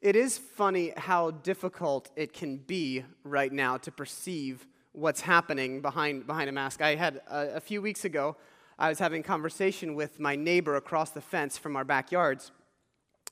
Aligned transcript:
it 0.00 0.16
is 0.16 0.38
funny 0.38 0.92
how 0.96 1.30
difficult 1.30 2.10
it 2.16 2.32
can 2.32 2.56
be 2.56 3.04
right 3.22 3.52
now 3.52 3.76
to 3.76 3.92
perceive 3.92 4.66
what's 4.92 5.20
happening 5.20 5.82
behind, 5.82 6.26
behind 6.26 6.48
a 6.48 6.52
mask. 6.52 6.80
I 6.80 6.94
had 6.94 7.20
a, 7.30 7.56
a 7.56 7.60
few 7.60 7.82
weeks 7.82 8.04
ago, 8.04 8.36
I 8.78 8.88
was 8.88 8.98
having 8.98 9.20
a 9.20 9.24
conversation 9.24 9.94
with 9.94 10.18
my 10.18 10.36
neighbor 10.36 10.76
across 10.76 11.10
the 11.10 11.20
fence 11.20 11.58
from 11.58 11.76
our 11.76 11.84
backyards. 11.84 12.50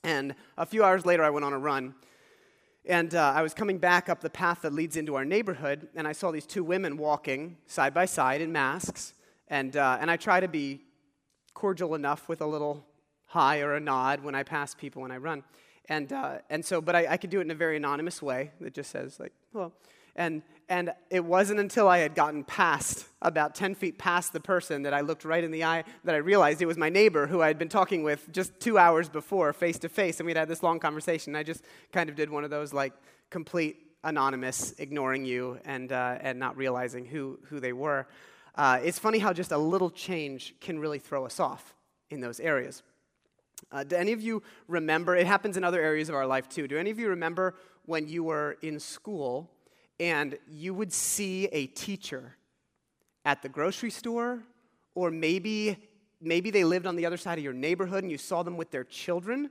And 0.05 0.35
a 0.59 0.67
few 0.67 0.85
hours 0.85 1.07
later, 1.07 1.25
I 1.25 1.31
went 1.31 1.45
on 1.45 1.55
a 1.55 1.59
run. 1.59 1.95
And 2.85 3.15
uh, 3.15 3.33
I 3.35 3.43
was 3.43 3.55
coming 3.55 3.79
back 3.79 4.11
up 4.11 4.21
the 4.21 4.31
path 4.31 4.63
that 4.63 4.75
leads 4.75 4.97
into 4.97 5.15
our 5.15 5.25
neighborhood, 5.25 5.89
and 5.95 6.07
I 6.07 6.13
saw 6.13 6.31
these 6.31 6.47
two 6.47 6.63
women 6.63 6.99
walking 6.99 7.57
side 7.67 7.95
by 7.95 8.05
side 8.05 8.43
in 8.43 8.53
masks. 8.53 9.15
And, 9.49 9.75
uh, 9.77 9.97
and 10.01 10.11
I 10.11 10.19
try 10.19 10.41
to 10.41 10.49
be 10.49 10.83
cordial 11.55 11.95
enough 11.95 12.29
with 12.29 12.43
a 12.43 12.47
little 12.47 12.85
hi 13.25 13.61
or 13.61 13.75
a 13.75 13.81
nod 13.81 14.23
when 14.23 14.35
I 14.35 14.43
pass 14.43 14.75
people 14.75 15.03
when 15.03 15.11
I 15.11 15.17
run. 15.17 15.45
And, 15.89 16.13
uh, 16.13 16.39
and 16.51 16.65
so, 16.65 16.81
but 16.81 16.95
I, 16.95 17.07
I 17.13 17.17
could 17.17 17.31
do 17.31 17.39
it 17.39 17.43
in 17.43 17.51
a 17.51 17.55
very 17.55 17.77
anonymous 17.77 18.21
way 18.21 18.51
that 18.61 18.75
just 18.75 18.91
says, 18.91 19.19
like, 19.19 19.33
hello. 19.53 19.73
And, 20.17 20.43
and 20.69 20.93
it 21.11 21.25
wasn't 21.25 21.61
until 21.61 21.89
I 21.89 21.99
had 21.99 22.15
gotten 22.15 22.45
past, 22.45 23.07
about 23.23 23.55
10 23.55 23.75
feet 23.75 23.99
past 23.99 24.33
the 24.33 24.41
person, 24.41 24.83
that 24.83 24.93
I 24.93 25.01
looked 25.01 25.25
right 25.25 25.43
in 25.43 25.51
the 25.51 25.65
eye 25.65 25.85
that 26.05 26.15
I 26.15 26.19
realized 26.19 26.61
it 26.61 26.67
was 26.67 26.77
my 26.77 26.91
neighbor 26.91 27.27
who 27.27 27.41
I 27.41 27.47
had 27.47 27.59
been 27.59 27.69
talking 27.69 28.03
with 28.03 28.31
just 28.33 28.59
two 28.61 28.77
hours 28.77 29.09
before, 29.09 29.53
face 29.53 29.79
to 29.79 29.89
face. 29.89 30.21
And 30.21 30.27
we'd 30.27 30.37
had 30.37 30.49
this 30.49 30.63
long 30.63 30.79
conversation. 30.81 31.35
I 31.35 31.43
just 31.43 31.65
kind 31.93 32.11
of 32.11 32.17
did 32.17 32.29
one 32.29 32.45
of 32.45 32.51
those, 32.51 32.75
like, 32.75 32.93
complete 33.31 33.77
anonymous, 34.05 34.75
ignoring 34.79 35.25
you 35.25 35.59
and, 35.65 35.93
uh, 35.93 36.19
and 36.21 36.39
not 36.39 36.57
realizing 36.57 37.05
who, 37.05 37.39
who 37.45 37.61
they 37.61 37.73
were. 37.73 38.07
Uh, 38.57 38.81
it's 38.83 38.99
funny 38.99 39.19
how 39.19 39.33
just 39.33 39.53
a 39.53 39.59
little 39.59 39.91
change 39.91 40.55
can 40.61 40.79
really 40.79 40.99
throw 40.99 41.25
us 41.25 41.39
off 41.39 41.75
in 42.11 42.21
those 42.21 42.41
areas. 42.41 42.83
Uh, 43.71 43.85
do 43.85 43.97
any 43.97 44.13
of 44.13 44.21
you 44.21 44.43
remember? 44.67 45.17
It 45.17 45.27
happens 45.27 45.57
in 45.57 45.65
other 45.65 45.81
areas 45.81 46.09
of 46.09 46.15
our 46.15 46.27
life 46.27 46.49
too. 46.49 46.69
Do 46.69 46.79
any 46.79 46.91
of 46.91 46.99
you 46.99 47.09
remember 47.09 47.55
when 47.87 48.09
you 48.09 48.25
were 48.25 48.57
in 48.63 48.79
school 48.81 49.51
and 50.01 50.39
you 50.49 50.75
would 50.75 50.93
see 50.93 51.47
a 51.47 51.67
teacher 51.67 52.37
at 53.25 53.43
the 53.43 53.49
grocery 53.49 53.91
store, 53.91 54.43
or 54.95 55.11
maybe 55.11 55.77
maybe 56.21 56.51
they 56.51 56.65
lived 56.65 56.87
on 56.87 56.97
the 56.97 57.07
other 57.07 57.17
side 57.17 57.39
of 57.39 57.45
your 57.45 57.53
neighborhood 57.53 58.03
and 58.03 58.11
you 58.11 58.19
saw 58.19 58.43
them 58.43 58.57
with 58.57 58.71
their 58.71 58.85
children, 58.85 59.51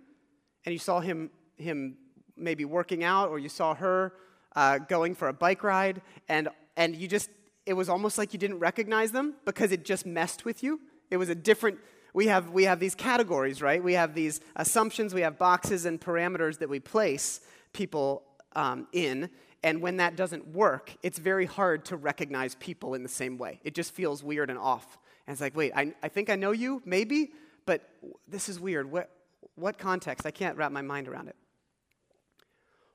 and 0.65 0.73
you 0.73 0.79
saw 0.79 0.99
him 0.99 1.29
him 1.57 1.97
maybe 2.35 2.65
working 2.65 3.03
out, 3.03 3.29
or 3.29 3.39
you 3.39 3.49
saw 3.49 3.73
her 3.75 4.13
uh, 4.55 4.77
going 4.77 5.15
for 5.15 5.27
a 5.27 5.33
bike 5.33 5.63
ride, 5.63 6.01
and 6.29 6.49
and 6.75 6.95
you 6.95 7.07
just 7.07 7.29
it 7.65 7.73
was 7.73 7.89
almost 7.89 8.17
like 8.17 8.33
you 8.33 8.39
didn't 8.39 8.59
recognize 8.59 9.11
them 9.11 9.35
because 9.45 9.71
it 9.71 9.83
just 9.83 10.05
messed 10.05 10.45
with 10.45 10.63
you. 10.63 10.79
It 11.11 11.17
was 11.17 11.29
a 11.29 11.35
different 11.35 11.77
we 12.13 12.27
have, 12.27 12.49
we 12.49 12.63
have 12.63 12.79
these 12.79 12.95
categories, 12.95 13.61
right? 13.61 13.83
We 13.83 13.93
have 13.93 14.13
these 14.13 14.41
assumptions, 14.55 15.13
we 15.13 15.21
have 15.21 15.37
boxes 15.37 15.85
and 15.85 15.99
parameters 15.99 16.59
that 16.59 16.69
we 16.69 16.79
place 16.79 17.41
people 17.73 18.23
um, 18.55 18.87
in. 18.91 19.29
And 19.63 19.81
when 19.81 19.97
that 19.97 20.15
doesn't 20.15 20.47
work, 20.47 20.95
it's 21.03 21.19
very 21.19 21.45
hard 21.45 21.85
to 21.85 21.97
recognize 21.97 22.55
people 22.55 22.93
in 22.93 23.03
the 23.03 23.09
same 23.09 23.37
way. 23.37 23.59
It 23.63 23.75
just 23.75 23.91
feels 23.91 24.23
weird 24.23 24.49
and 24.49 24.59
off. 24.59 24.97
And 25.25 25.33
it's 25.33 25.41
like, 25.41 25.55
wait, 25.55 25.73
I, 25.75 25.93
I 26.01 26.07
think 26.07 26.29
I 26.29 26.35
know 26.35 26.51
you, 26.51 26.81
maybe, 26.85 27.33
but 27.65 27.89
this 28.27 28.49
is 28.49 28.59
weird. 28.59 28.89
What, 28.89 29.09
what 29.55 29.77
context? 29.77 30.25
I 30.25 30.31
can't 30.31 30.57
wrap 30.57 30.71
my 30.71 30.81
mind 30.81 31.07
around 31.07 31.27
it. 31.27 31.35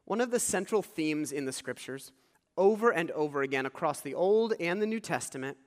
One 0.04 0.20
of 0.20 0.30
the 0.30 0.40
central 0.40 0.82
themes 0.82 1.32
in 1.32 1.44
the 1.44 1.52
scriptures, 1.52 2.12
over 2.56 2.90
and 2.90 3.10
over 3.12 3.42
again 3.42 3.66
across 3.66 4.00
the 4.00 4.14
Old 4.14 4.54
and 4.58 4.80
the 4.80 4.86
New 4.86 5.00
Testament, 5.00 5.58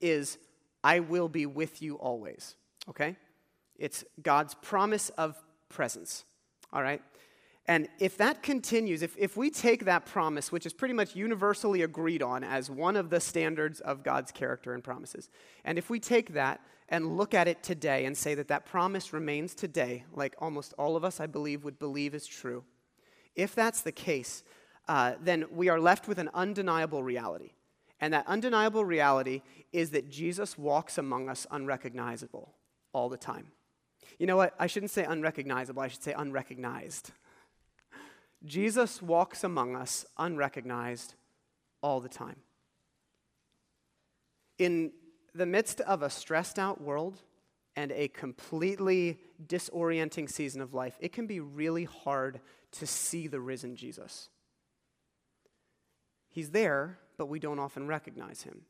is 0.00 0.38
I 0.82 1.00
will 1.00 1.28
be 1.28 1.46
with 1.46 1.82
you 1.82 1.96
always 1.96 2.56
okay? 2.88 3.16
It's 3.78 4.04
God's 4.22 4.54
promise 4.54 5.10
of 5.10 5.36
presence, 5.68 6.24
all 6.72 6.82
right? 6.82 7.02
And 7.68 7.88
if 7.98 8.16
that 8.18 8.42
continues, 8.42 9.02
if, 9.02 9.16
if 9.18 9.36
we 9.36 9.50
take 9.50 9.86
that 9.86 10.06
promise, 10.06 10.52
which 10.52 10.66
is 10.66 10.72
pretty 10.72 10.94
much 10.94 11.16
universally 11.16 11.82
agreed 11.82 12.22
on 12.22 12.44
as 12.44 12.70
one 12.70 12.96
of 12.96 13.10
the 13.10 13.18
standards 13.18 13.80
of 13.80 14.04
God's 14.04 14.30
character 14.30 14.72
and 14.72 14.84
promises, 14.84 15.28
and 15.64 15.76
if 15.76 15.90
we 15.90 15.98
take 15.98 16.34
that 16.34 16.60
and 16.88 17.16
look 17.16 17.34
at 17.34 17.48
it 17.48 17.64
today 17.64 18.04
and 18.04 18.16
say 18.16 18.34
that 18.36 18.48
that 18.48 18.66
promise 18.66 19.12
remains 19.12 19.54
today, 19.54 20.04
like 20.12 20.36
almost 20.38 20.74
all 20.78 20.94
of 20.94 21.04
us, 21.04 21.18
I 21.18 21.26
believe, 21.26 21.64
would 21.64 21.78
believe 21.78 22.14
is 22.14 22.26
true, 22.26 22.62
if 23.34 23.54
that's 23.54 23.80
the 23.80 23.92
case, 23.92 24.44
uh, 24.86 25.14
then 25.20 25.46
we 25.50 25.68
are 25.68 25.80
left 25.80 26.06
with 26.06 26.18
an 26.18 26.30
undeniable 26.32 27.02
reality. 27.02 27.50
And 28.00 28.14
that 28.14 28.26
undeniable 28.28 28.84
reality 28.84 29.42
is 29.72 29.90
that 29.90 30.08
Jesus 30.08 30.56
walks 30.56 30.98
among 30.98 31.28
us 31.28 31.46
unrecognizable 31.50 32.52
all 32.96 33.10
the 33.10 33.18
time. 33.18 33.48
You 34.18 34.26
know 34.26 34.38
what? 34.38 34.54
I 34.58 34.66
shouldn't 34.66 34.90
say 34.90 35.04
unrecognizable, 35.04 35.82
I 35.82 35.88
should 35.88 36.02
say 36.02 36.14
unrecognized. 36.16 37.10
Jesus 38.42 39.02
walks 39.02 39.44
among 39.44 39.76
us 39.76 40.06
unrecognized 40.16 41.14
all 41.82 42.00
the 42.00 42.08
time. 42.08 42.36
In 44.58 44.92
the 45.34 45.44
midst 45.44 45.82
of 45.82 46.00
a 46.00 46.08
stressed 46.08 46.58
out 46.58 46.80
world 46.80 47.20
and 47.76 47.92
a 47.92 48.08
completely 48.08 49.18
disorienting 49.46 50.30
season 50.30 50.62
of 50.62 50.72
life, 50.72 50.96
it 50.98 51.12
can 51.12 51.26
be 51.26 51.40
really 51.40 51.84
hard 51.84 52.40
to 52.72 52.86
see 52.86 53.26
the 53.26 53.40
risen 53.40 53.76
Jesus. 53.76 54.30
He's 56.30 56.50
there, 56.50 56.98
but 57.18 57.26
we 57.26 57.40
don't 57.40 57.58
often 57.58 57.86
recognize 57.86 58.42
him. 58.42 58.62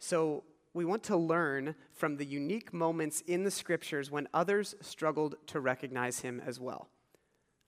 So 0.00 0.42
we 0.74 0.84
want 0.84 1.02
to 1.04 1.16
learn 1.16 1.74
from 1.92 2.16
the 2.16 2.24
unique 2.24 2.72
moments 2.72 3.22
in 3.26 3.44
the 3.44 3.50
scriptures 3.50 4.10
when 4.10 4.28
others 4.32 4.74
struggled 4.80 5.36
to 5.48 5.60
recognize 5.60 6.20
him 6.20 6.42
as 6.44 6.60
well. 6.60 6.88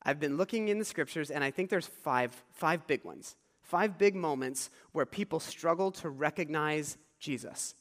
I've 0.02 0.20
been 0.20 0.36
looking 0.36 0.68
in 0.68 0.78
the 0.78 0.84
scriptures, 0.84 1.30
and 1.30 1.44
I 1.44 1.50
think 1.50 1.70
there's 1.70 1.86
five, 1.86 2.32
five 2.52 2.86
big 2.86 3.04
ones, 3.04 3.36
five 3.62 3.98
big 3.98 4.14
moments 4.14 4.70
where 4.92 5.06
people 5.06 5.40
struggle 5.40 5.90
to 5.92 6.08
recognize 6.08 6.96
Jesus. 7.18 7.74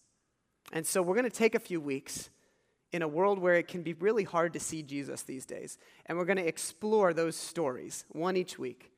And 0.73 0.85
so 0.85 1.01
we're 1.01 1.15
going 1.15 1.29
to 1.29 1.29
take 1.29 1.55
a 1.55 1.59
few 1.59 1.79
weeks 1.79 2.29
in 2.91 3.01
a 3.01 3.07
world 3.07 3.39
where 3.39 3.55
it 3.55 3.67
can 3.67 3.83
be 3.83 3.93
really 3.93 4.23
hard 4.23 4.53
to 4.53 4.59
see 4.59 4.81
Jesus 4.81 5.21
these 5.21 5.45
days, 5.45 5.77
and 6.05 6.17
we're 6.17 6.25
going 6.25 6.37
to 6.37 6.47
explore 6.47 7.13
those 7.13 7.35
stories, 7.35 8.03
one 8.09 8.35
each 8.35 8.57
week. 8.57 8.91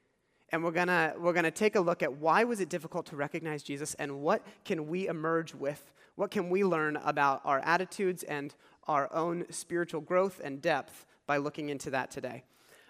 And 0.51 0.63
we're 0.63 0.71
to 0.71 1.13
we're 1.17 1.33
to 1.33 1.51
take 1.51 1.75
a 1.75 1.79
look 1.79 2.03
at 2.03 2.13
why 2.13 2.43
was 2.43 2.59
it 2.59 2.69
difficult 2.69 3.05
to 3.07 3.15
recognize 3.15 3.63
Jesus 3.63 3.93
and 3.95 4.21
what 4.21 4.45
can 4.65 4.87
we 4.87 5.07
emerge 5.07 5.55
with 5.55 5.91
what 6.15 6.31
can 6.31 6.49
we 6.49 6.63
learn 6.63 6.97
about 6.97 7.41
our 7.45 7.59
attitudes 7.59 8.23
and 8.23 8.53
our 8.87 9.11
own 9.13 9.45
spiritual 9.49 10.01
growth 10.01 10.41
and 10.43 10.61
depth 10.61 11.05
by 11.25 11.37
looking 11.37 11.69
into 11.69 11.89
that 11.91 12.11
today? 12.11 12.43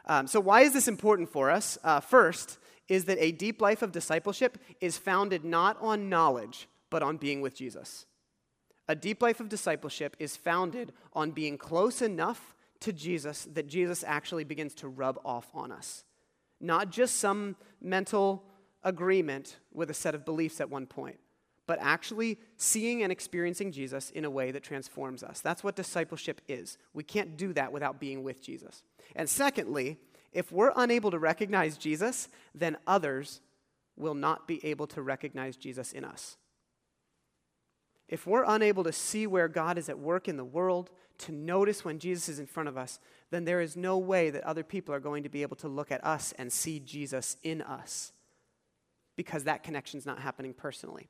Um, 0.05 0.27
so, 0.27 0.39
why 0.39 0.61
is 0.61 0.73
this 0.73 0.87
important 0.87 1.29
for 1.29 1.49
us? 1.49 1.77
Uh, 1.83 1.99
first, 1.99 2.57
is 2.87 3.05
that 3.05 3.17
a 3.19 3.31
deep 3.31 3.61
life 3.61 3.81
of 3.81 3.91
discipleship 3.91 4.57
is 4.81 4.97
founded 4.97 5.45
not 5.45 5.77
on 5.79 6.09
knowledge, 6.09 6.67
but 6.89 7.03
on 7.03 7.17
being 7.17 7.41
with 7.41 7.55
Jesus. 7.55 8.05
A 8.87 8.95
deep 8.95 9.21
life 9.21 9.39
of 9.39 9.47
discipleship 9.47 10.17
is 10.19 10.35
founded 10.35 10.91
on 11.13 11.31
being 11.31 11.57
close 11.57 12.01
enough 12.01 12.55
to 12.81 12.91
Jesus 12.91 13.47
that 13.53 13.67
Jesus 13.67 14.03
actually 14.05 14.43
begins 14.43 14.73
to 14.75 14.87
rub 14.87 15.19
off 15.23 15.47
on 15.53 15.71
us. 15.71 16.03
Not 16.61 16.91
just 16.91 17.17
some 17.17 17.55
mental 17.81 18.43
agreement 18.83 19.57
with 19.73 19.89
a 19.89 19.93
set 19.93 20.15
of 20.15 20.23
beliefs 20.23 20.61
at 20.61 20.69
one 20.69 20.85
point, 20.85 21.19
but 21.67 21.79
actually 21.81 22.37
seeing 22.57 23.03
and 23.03 23.11
experiencing 23.11 23.71
Jesus 23.71 24.09
in 24.11 24.25
a 24.25 24.29
way 24.29 24.51
that 24.51 24.63
transforms 24.63 25.23
us. 25.23 25.41
That's 25.41 25.63
what 25.63 25.75
discipleship 25.75 26.41
is. 26.47 26.77
We 26.93 27.03
can't 27.03 27.37
do 27.37 27.53
that 27.53 27.71
without 27.71 27.99
being 27.99 28.23
with 28.23 28.41
Jesus. 28.41 28.83
And 29.15 29.29
secondly, 29.29 29.97
if 30.31 30.51
we're 30.51 30.73
unable 30.75 31.11
to 31.11 31.19
recognize 31.19 31.77
Jesus, 31.77 32.29
then 32.55 32.77
others 32.87 33.41
will 33.97 34.15
not 34.15 34.47
be 34.47 34.63
able 34.65 34.87
to 34.87 35.01
recognize 35.01 35.57
Jesus 35.57 35.91
in 35.91 36.05
us. 36.05 36.37
If 38.11 38.27
we're 38.27 38.43
unable 38.45 38.83
to 38.83 38.91
see 38.91 39.25
where 39.25 39.47
God 39.47 39.77
is 39.77 39.89
at 39.89 39.97
work 39.97 40.27
in 40.27 40.37
the 40.37 40.45
world, 40.45 40.91
to 41.19 41.31
notice 41.31 41.85
when 41.85 41.97
Jesus 41.97 42.27
is 42.29 42.39
in 42.39 42.45
front 42.45 42.67
of 42.67 42.77
us, 42.77 42.99
then 43.29 43.45
there 43.45 43.61
is 43.61 43.77
no 43.77 43.97
way 43.97 44.29
that 44.29 44.43
other 44.43 44.63
people 44.63 44.93
are 44.93 44.99
going 44.99 45.23
to 45.23 45.29
be 45.29 45.41
able 45.41 45.55
to 45.57 45.67
look 45.67 45.91
at 45.91 46.03
us 46.05 46.33
and 46.37 46.51
see 46.51 46.79
Jesus 46.79 47.37
in 47.41 47.61
us 47.61 48.11
because 49.15 49.45
that 49.45 49.63
connection 49.63 49.97
is 49.97 50.05
not 50.05 50.19
happening 50.19 50.53
personally. 50.53 51.09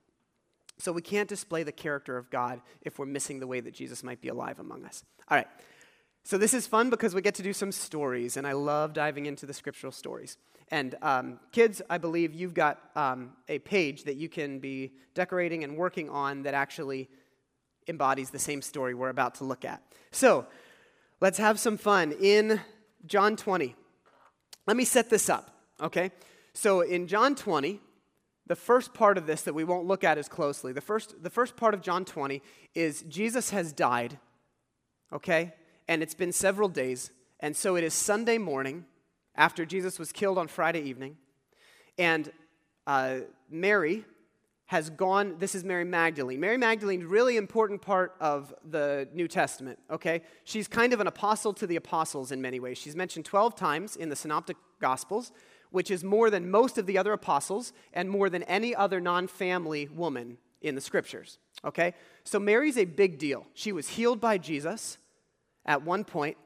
So 0.77 0.91
we 0.91 1.01
can't 1.01 1.29
display 1.29 1.63
the 1.63 1.71
character 1.71 2.17
of 2.17 2.29
God 2.29 2.61
if 2.81 2.99
we're 2.99 3.05
missing 3.05 3.39
the 3.39 3.47
way 3.47 3.59
that 3.59 3.73
Jesus 3.73 4.03
might 4.03 4.21
be 4.21 4.29
alive 4.29 4.59
among 4.59 4.85
us. 4.85 5.03
All 5.29 5.37
right. 5.37 5.47
So 6.23 6.37
this 6.37 6.53
is 6.53 6.67
fun 6.67 6.89
because 6.89 7.15
we 7.15 7.21
get 7.21 7.35
to 7.35 7.43
do 7.43 7.53
some 7.53 7.71
stories, 7.71 8.37
and 8.37 8.45
I 8.45 8.51
love 8.53 8.93
diving 8.93 9.25
into 9.25 9.45
the 9.45 9.53
scriptural 9.53 9.91
stories. 9.91 10.37
And 10.71 10.95
um, 11.01 11.39
kids, 11.51 11.81
I 11.89 11.97
believe 11.97 12.33
you've 12.33 12.53
got 12.53 12.79
um, 12.95 13.33
a 13.49 13.59
page 13.59 14.05
that 14.05 14.15
you 14.15 14.29
can 14.29 14.59
be 14.59 14.93
decorating 15.13 15.65
and 15.65 15.75
working 15.75 16.09
on 16.09 16.43
that 16.43 16.53
actually 16.53 17.09
embodies 17.87 18.29
the 18.29 18.39
same 18.39 18.61
story 18.61 18.93
we're 18.93 19.09
about 19.09 19.35
to 19.35 19.43
look 19.43 19.65
at. 19.65 19.83
So 20.11 20.47
let's 21.19 21.37
have 21.37 21.59
some 21.59 21.77
fun 21.77 22.13
in 22.21 22.61
John 23.05 23.35
20. 23.35 23.75
Let 24.65 24.77
me 24.77 24.85
set 24.85 25.09
this 25.09 25.29
up, 25.29 25.51
okay? 25.81 26.11
So 26.53 26.81
in 26.81 27.07
John 27.07 27.35
20, 27.35 27.81
the 28.47 28.55
first 28.55 28.93
part 28.93 29.17
of 29.17 29.27
this 29.27 29.41
that 29.43 29.53
we 29.53 29.63
won't 29.63 29.87
look 29.87 30.03
at 30.03 30.17
as 30.17 30.29
closely, 30.29 30.71
the 30.71 30.81
first, 30.81 31.21
the 31.21 31.29
first 31.29 31.57
part 31.57 31.73
of 31.73 31.81
John 31.81 32.05
20 32.05 32.41
is 32.75 33.03
Jesus 33.03 33.49
has 33.49 33.73
died, 33.73 34.19
okay? 35.11 35.53
And 35.87 36.01
it's 36.01 36.13
been 36.13 36.31
several 36.31 36.69
days. 36.69 37.11
And 37.39 37.55
so 37.55 37.75
it 37.75 37.83
is 37.83 37.93
Sunday 37.93 38.37
morning, 38.37 38.85
after 39.35 39.65
Jesus 39.65 39.99
was 39.99 40.11
killed 40.11 40.37
on 40.37 40.47
Friday 40.47 40.81
evening. 40.81 41.17
And 41.97 42.31
uh, 42.87 43.19
Mary 43.49 44.05
has 44.71 44.89
gone, 44.89 45.35
this 45.37 45.53
is 45.53 45.65
Mary 45.65 45.83
Magdalene. 45.83 46.39
Mary 46.39 46.57
Magdalene, 46.57 47.03
really 47.03 47.35
important 47.35 47.81
part 47.81 48.15
of 48.21 48.53
the 48.69 49.07
New 49.13 49.27
Testament, 49.27 49.77
okay? 49.89 50.21
She's 50.45 50.67
kind 50.67 50.93
of 50.93 51.01
an 51.01 51.07
apostle 51.07 51.53
to 51.55 51.67
the 51.67 51.75
apostles 51.75 52.31
in 52.31 52.41
many 52.41 52.59
ways. 52.59 52.77
She's 52.77 52.95
mentioned 52.95 53.25
12 53.25 53.53
times 53.53 53.97
in 53.97 54.07
the 54.07 54.15
Synoptic 54.15 54.55
Gospels, 54.79 55.33
which 55.71 55.91
is 55.91 56.05
more 56.05 56.29
than 56.29 56.49
most 56.49 56.77
of 56.77 56.85
the 56.85 56.97
other 56.97 57.11
apostles 57.11 57.73
and 57.91 58.09
more 58.09 58.29
than 58.29 58.43
any 58.43 58.73
other 58.73 59.01
non 59.01 59.27
family 59.27 59.89
woman 59.89 60.37
in 60.61 60.75
the 60.75 60.81
scriptures, 60.81 61.37
okay? 61.65 61.93
So 62.23 62.39
Mary's 62.39 62.77
a 62.77 62.85
big 62.85 63.17
deal. 63.17 63.45
She 63.53 63.73
was 63.73 63.89
healed 63.89 64.21
by 64.21 64.37
Jesus 64.37 64.97
at 65.65 65.83
one 65.83 66.05
point, 66.05 66.37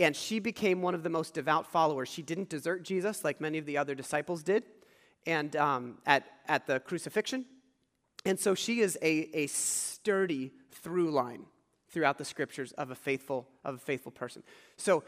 and 0.00 0.16
she 0.16 0.40
became 0.40 0.82
one 0.82 0.94
of 0.94 1.02
the 1.02 1.10
most 1.10 1.34
devout 1.34 1.66
followers. 1.66 2.08
She 2.08 2.22
didn't 2.22 2.48
desert 2.48 2.82
Jesus 2.82 3.22
like 3.22 3.40
many 3.40 3.58
of 3.58 3.66
the 3.66 3.78
other 3.78 3.94
disciples 3.94 4.42
did 4.42 4.64
and 5.26 5.54
um, 5.56 5.98
at, 6.06 6.24
at 6.48 6.66
the 6.66 6.80
crucifixion 6.80 7.44
and 8.24 8.38
so 8.38 8.54
she 8.54 8.80
is 8.80 8.98
a, 9.02 9.28
a 9.34 9.46
sturdy 9.46 10.52
through 10.70 11.10
line 11.10 11.44
throughout 11.88 12.18
the 12.18 12.24
scriptures 12.24 12.72
of 12.72 12.90
a 12.90 12.94
faithful 12.94 13.48
of 13.64 13.76
a 13.76 13.78
faithful 13.78 14.12
person. 14.12 14.42
So 14.76 15.02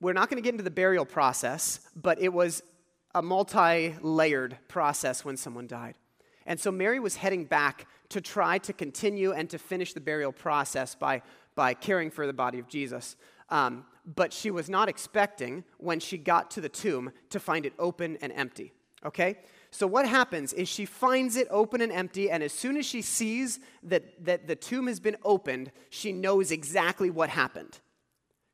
we're 0.00 0.12
not 0.12 0.28
going 0.28 0.42
to 0.42 0.44
get 0.44 0.54
into 0.54 0.64
the 0.64 0.70
burial 0.70 1.04
process, 1.04 1.80
but 1.94 2.20
it 2.20 2.32
was 2.32 2.62
a 3.14 3.22
multi-layered 3.22 4.58
process 4.68 5.24
when 5.24 5.36
someone 5.36 5.66
died. 5.66 5.94
And 6.44 6.60
so 6.60 6.70
Mary 6.70 7.00
was 7.00 7.16
heading 7.16 7.44
back 7.44 7.86
to 8.10 8.20
try 8.20 8.58
to 8.58 8.72
continue 8.72 9.32
and 9.32 9.48
to 9.50 9.58
finish 9.58 9.94
the 9.94 10.00
burial 10.00 10.32
process 10.32 10.94
by, 10.94 11.22
by 11.54 11.72
caring 11.74 12.10
for 12.10 12.26
the 12.26 12.32
body 12.32 12.58
of 12.58 12.68
Jesus. 12.68 13.16
Um, 13.48 13.86
but 14.06 14.32
she 14.32 14.50
was 14.50 14.68
not 14.68 14.88
expecting, 14.88 15.64
when 15.78 15.98
she 15.98 16.16
got 16.16 16.50
to 16.52 16.60
the 16.60 16.68
tomb, 16.68 17.12
to 17.30 17.40
find 17.40 17.66
it 17.66 17.72
open 17.78 18.16
and 18.20 18.32
empty. 18.32 18.72
Okay? 19.04 19.36
So, 19.70 19.86
what 19.86 20.08
happens 20.08 20.52
is 20.52 20.68
she 20.68 20.86
finds 20.86 21.36
it 21.36 21.48
open 21.50 21.80
and 21.80 21.92
empty, 21.92 22.30
and 22.30 22.42
as 22.42 22.52
soon 22.52 22.76
as 22.76 22.86
she 22.86 23.02
sees 23.02 23.58
that, 23.82 24.24
that 24.24 24.46
the 24.46 24.56
tomb 24.56 24.86
has 24.86 25.00
been 25.00 25.16
opened, 25.24 25.72
she 25.90 26.12
knows 26.12 26.50
exactly 26.50 27.10
what 27.10 27.28
happened. 27.28 27.80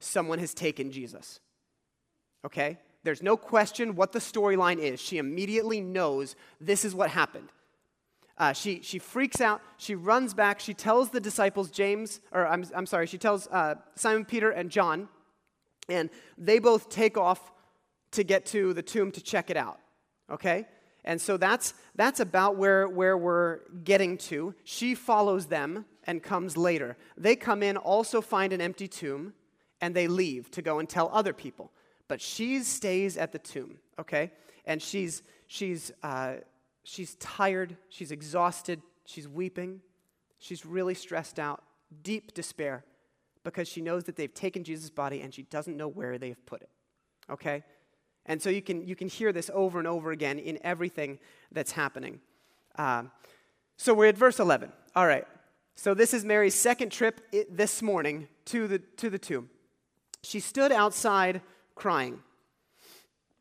Someone 0.00 0.38
has 0.38 0.54
taken 0.54 0.90
Jesus. 0.90 1.40
Okay? 2.44 2.78
There's 3.04 3.22
no 3.22 3.36
question 3.36 3.94
what 3.94 4.12
the 4.12 4.18
storyline 4.18 4.78
is. 4.78 5.00
She 5.00 5.18
immediately 5.18 5.80
knows 5.80 6.34
this 6.60 6.84
is 6.84 6.94
what 6.94 7.10
happened. 7.10 7.50
Uh, 8.38 8.52
she, 8.52 8.80
she 8.82 8.98
freaks 8.98 9.40
out. 9.40 9.60
She 9.76 9.94
runs 9.94 10.34
back. 10.34 10.58
She 10.58 10.74
tells 10.74 11.10
the 11.10 11.20
disciples, 11.20 11.70
James, 11.70 12.20
or 12.32 12.46
I'm, 12.46 12.64
I'm 12.74 12.86
sorry, 12.86 13.06
she 13.06 13.18
tells 13.18 13.46
uh, 13.48 13.76
Simon 13.94 14.24
Peter 14.24 14.50
and 14.50 14.70
John, 14.70 15.08
and 15.88 16.10
they 16.38 16.58
both 16.58 16.88
take 16.88 17.16
off 17.16 17.52
to 18.12 18.22
get 18.24 18.46
to 18.46 18.72
the 18.72 18.82
tomb 18.82 19.10
to 19.12 19.20
check 19.22 19.50
it 19.50 19.56
out. 19.56 19.78
Okay? 20.30 20.66
And 21.04 21.20
so 21.20 21.36
that's, 21.36 21.74
that's 21.96 22.20
about 22.20 22.56
where, 22.56 22.88
where 22.88 23.16
we're 23.16 23.60
getting 23.84 24.16
to. 24.18 24.54
She 24.64 24.94
follows 24.94 25.46
them 25.46 25.84
and 26.04 26.22
comes 26.22 26.56
later. 26.56 26.96
They 27.16 27.36
come 27.36 27.62
in, 27.62 27.76
also 27.76 28.20
find 28.20 28.52
an 28.52 28.60
empty 28.60 28.86
tomb, 28.86 29.34
and 29.80 29.94
they 29.94 30.06
leave 30.06 30.50
to 30.52 30.62
go 30.62 30.78
and 30.78 30.88
tell 30.88 31.10
other 31.12 31.32
people. 31.32 31.72
But 32.06 32.20
she 32.20 32.62
stays 32.62 33.16
at 33.16 33.32
the 33.32 33.38
tomb, 33.38 33.78
okay? 33.98 34.30
And 34.64 34.80
she's, 34.80 35.22
she's, 35.48 35.90
uh, 36.02 36.34
she's 36.84 37.16
tired, 37.16 37.76
she's 37.88 38.12
exhausted, 38.12 38.80
she's 39.04 39.26
weeping, 39.26 39.80
she's 40.38 40.64
really 40.64 40.94
stressed 40.94 41.40
out, 41.40 41.64
deep 42.02 42.34
despair, 42.34 42.84
because 43.44 43.68
she 43.68 43.80
knows 43.80 44.04
that 44.04 44.16
they've 44.16 44.32
taken 44.32 44.64
Jesus' 44.64 44.90
body 44.90 45.20
and 45.20 45.32
she 45.32 45.42
doesn't 45.42 45.76
know 45.76 45.88
where 45.88 46.18
they've 46.18 46.44
put 46.46 46.62
it, 46.62 46.70
okay? 47.30 47.64
And 48.26 48.40
so 48.40 48.50
you 48.50 48.62
can, 48.62 48.86
you 48.86 48.94
can 48.94 49.08
hear 49.08 49.32
this 49.32 49.50
over 49.52 49.78
and 49.78 49.88
over 49.88 50.10
again 50.12 50.38
in 50.38 50.58
everything 50.62 51.18
that's 51.50 51.72
happening. 51.72 52.20
Uh, 52.76 53.04
so 53.76 53.94
we're 53.94 54.06
at 54.06 54.16
verse 54.16 54.38
11. 54.38 54.72
All 54.94 55.06
right. 55.06 55.26
So 55.74 55.94
this 55.94 56.14
is 56.14 56.24
Mary's 56.24 56.54
second 56.54 56.90
trip 56.90 57.20
this 57.50 57.82
morning 57.82 58.28
to 58.46 58.68
the, 58.68 58.78
to 58.78 59.10
the 59.10 59.18
tomb. 59.18 59.48
She 60.22 60.38
stood 60.38 60.70
outside 60.70 61.40
crying. 61.74 62.20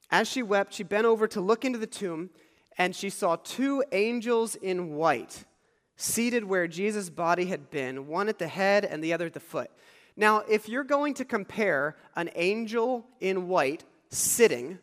As 0.10 0.28
she 0.28 0.42
wept, 0.42 0.74
she 0.74 0.84
bent 0.84 1.06
over 1.06 1.28
to 1.28 1.40
look 1.40 1.64
into 1.64 1.78
the 1.78 1.88
tomb, 1.88 2.32
and 2.78 2.96
she 2.96 3.10
saw 3.10 3.36
two 3.36 3.84
angels 3.92 4.56
in 4.56 4.96
white 4.96 5.46
seated 5.96 6.44
where 6.44 6.68
Jesus' 6.68 7.10
body 7.10 7.46
had 7.46 7.70
been, 7.70 8.08
one 8.08 8.28
at 8.28 8.40
the 8.40 8.48
head 8.48 8.84
and 8.84 9.04
the 9.04 9.14
other 9.14 9.28
at 9.28 9.34
the 9.34 9.40
foot. 9.40 9.70
Now, 10.16 10.40
if 10.40 10.68
you're 10.68 10.84
going 10.84 11.14
to 11.16 11.26
compare 11.26 11.96
an 12.16 12.30
angel 12.36 13.06
in 13.20 13.48
white 13.48 13.84
sitting 14.10 14.80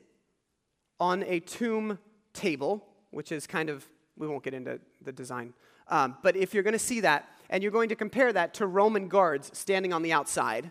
on 0.98 1.22
a 1.24 1.40
tomb 1.40 1.98
table, 2.32 2.84
which 3.10 3.30
is 3.30 3.46
kind 3.46 3.68
of, 3.68 3.86
we 4.16 4.26
won't 4.26 4.42
get 4.42 4.54
into 4.54 4.80
the 5.02 5.12
design, 5.12 5.52
um, 5.88 6.16
but 6.22 6.36
if 6.36 6.54
you're 6.54 6.62
going 6.62 6.72
to 6.72 6.78
see 6.78 7.00
that 7.00 7.28
and 7.50 7.62
you're 7.62 7.72
going 7.72 7.88
to 7.88 7.96
compare 7.96 8.32
that 8.32 8.54
to 8.54 8.66
Roman 8.66 9.08
guards 9.08 9.50
standing 9.56 9.92
on 9.92 10.02
the 10.02 10.12
outside, 10.12 10.70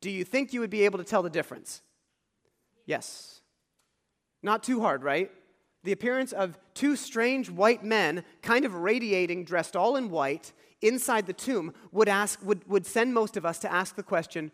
do 0.00 0.10
you 0.10 0.24
think 0.24 0.52
you 0.52 0.60
would 0.60 0.70
be 0.70 0.84
able 0.84 0.98
to 0.98 1.04
tell 1.04 1.22
the 1.22 1.30
difference? 1.30 1.82
Yes. 2.86 3.40
Not 4.42 4.62
too 4.62 4.80
hard, 4.80 5.02
right? 5.02 5.30
The 5.84 5.92
appearance 5.92 6.32
of 6.32 6.58
two 6.74 6.96
strange 6.96 7.50
white 7.50 7.84
men, 7.84 8.24
kind 8.42 8.64
of 8.64 8.74
radiating, 8.74 9.44
dressed 9.44 9.76
all 9.76 9.96
in 9.96 10.10
white, 10.10 10.52
inside 10.82 11.26
the 11.26 11.32
tomb, 11.32 11.74
would, 11.92 12.08
ask, 12.08 12.44
would, 12.44 12.68
would 12.68 12.86
send 12.86 13.14
most 13.14 13.36
of 13.36 13.44
us 13.44 13.58
to 13.60 13.72
ask 13.72 13.96
the 13.96 14.02
question 14.02 14.50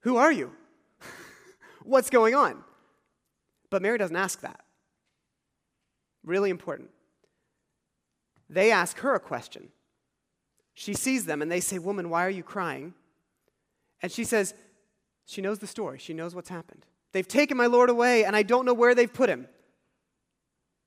Who 0.00 0.16
are 0.16 0.32
you? 0.32 0.52
What's 1.82 2.10
going 2.10 2.34
on? 2.34 2.62
But 3.70 3.82
Mary 3.82 3.98
doesn't 3.98 4.16
ask 4.16 4.40
that. 4.42 4.60
Really 6.24 6.50
important. 6.50 6.90
They 8.48 8.70
ask 8.70 8.98
her 8.98 9.14
a 9.14 9.20
question. 9.20 9.68
She 10.74 10.94
sees 10.94 11.24
them 11.24 11.42
and 11.42 11.50
they 11.50 11.60
say, 11.60 11.78
Woman, 11.78 12.10
why 12.10 12.24
are 12.26 12.30
you 12.30 12.42
crying? 12.42 12.94
And 14.00 14.10
she 14.10 14.24
says, 14.24 14.54
She 15.26 15.40
knows 15.40 15.58
the 15.58 15.66
story. 15.66 15.98
She 15.98 16.14
knows 16.14 16.34
what's 16.34 16.48
happened. 16.48 16.86
They've 17.12 17.28
taken 17.28 17.56
my 17.56 17.66
Lord 17.66 17.90
away 17.90 18.24
and 18.24 18.34
I 18.34 18.42
don't 18.42 18.64
know 18.64 18.74
where 18.74 18.94
they've 18.94 19.12
put 19.12 19.28
him. 19.28 19.46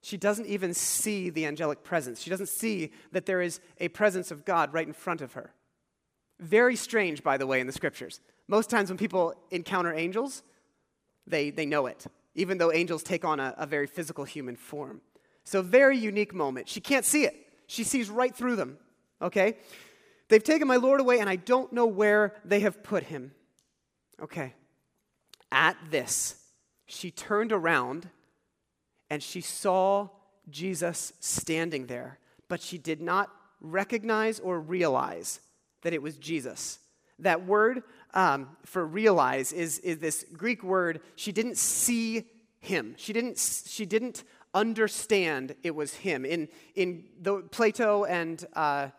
She 0.06 0.18
doesn't 0.18 0.46
even 0.46 0.76
see 0.76 1.32
the 1.32 1.48
angelic 1.48 1.84
presence. 1.84 2.22
She 2.22 2.30
doesn't 2.30 2.50
see 2.50 2.92
that 3.12 3.26
there 3.26 3.42
is 3.42 3.60
a 3.80 3.88
presence 3.88 4.30
of 4.30 4.46
God 4.46 4.72
right 4.72 4.86
in 4.86 4.94
front 4.94 5.20
of 5.20 5.34
her. 5.34 5.52
Very 6.40 6.76
strange, 6.76 7.24
by 7.24 7.38
the 7.38 7.48
way, 7.48 7.60
in 7.60 7.66
the 7.66 7.74
scriptures. 7.74 8.20
Most 8.48 8.70
times 8.70 8.92
when 8.92 9.00
people 9.00 9.34
encounter 9.50 9.92
angels, 9.92 10.44
they, 11.26 11.50
they 11.50 11.66
know 11.66 11.88
it, 11.88 12.06
even 12.36 12.60
though 12.60 12.72
angels 12.72 13.02
take 13.02 13.26
on 13.26 13.40
a, 13.40 13.56
a 13.58 13.66
very 13.66 13.88
physical 13.88 14.26
human 14.26 14.56
form. 14.56 15.02
So, 15.44 15.64
very 15.64 15.98
unique 15.98 16.36
moment. 16.36 16.70
She 16.70 16.82
can't 16.82 17.04
see 17.04 17.24
it, 17.24 17.34
she 17.66 17.84
sees 17.84 18.08
right 18.08 18.36
through 18.36 18.58
them, 18.58 18.78
okay? 19.24 19.58
They've 20.28 20.44
taken 20.44 20.68
my 20.68 20.76
Lord 20.76 21.00
away, 21.00 21.20
and 21.20 21.28
I 21.28 21.38
don't 21.38 21.74
know 21.74 21.88
where 21.88 22.36
they 22.46 22.60
have 22.60 22.84
put 22.84 23.06
him. 23.06 23.32
Okay. 24.22 24.54
At 25.52 25.78
this, 25.90 26.44
she 26.86 27.10
turned 27.10 27.52
around 27.52 28.08
and 29.10 29.22
she 29.22 29.42
saw 29.42 30.10
Jesus 30.50 31.14
standing 31.20 31.88
there, 31.88 32.20
but 32.48 32.62
she 32.62 32.78
did 32.78 33.02
not 33.02 33.32
recognize 33.62 34.40
or 34.40 34.60
realize 34.60 35.40
that 35.82 35.94
it 35.94 36.02
was 36.02 36.18
Jesus. 36.18 36.80
That 37.20 37.46
word 37.46 37.84
um, 38.14 38.50
for 38.66 38.86
realize 38.86 39.54
is, 39.54 39.80
is 39.80 40.00
this 40.00 40.26
Greek 40.34 40.64
word. 40.64 41.02
She 41.16 41.32
didn't 41.32 41.58
see 41.58 42.26
him. 42.60 42.96
She 42.98 43.14
didn't, 43.14 43.38
she 43.66 43.86
didn't 43.86 44.24
understand 44.54 45.56
it 45.64 45.76
was 45.76 45.94
him. 45.94 46.26
In, 46.26 46.48
in 46.76 47.06
the, 47.22 47.42
Plato 47.52 48.06
and, 48.06 48.44
uh, 48.54 48.90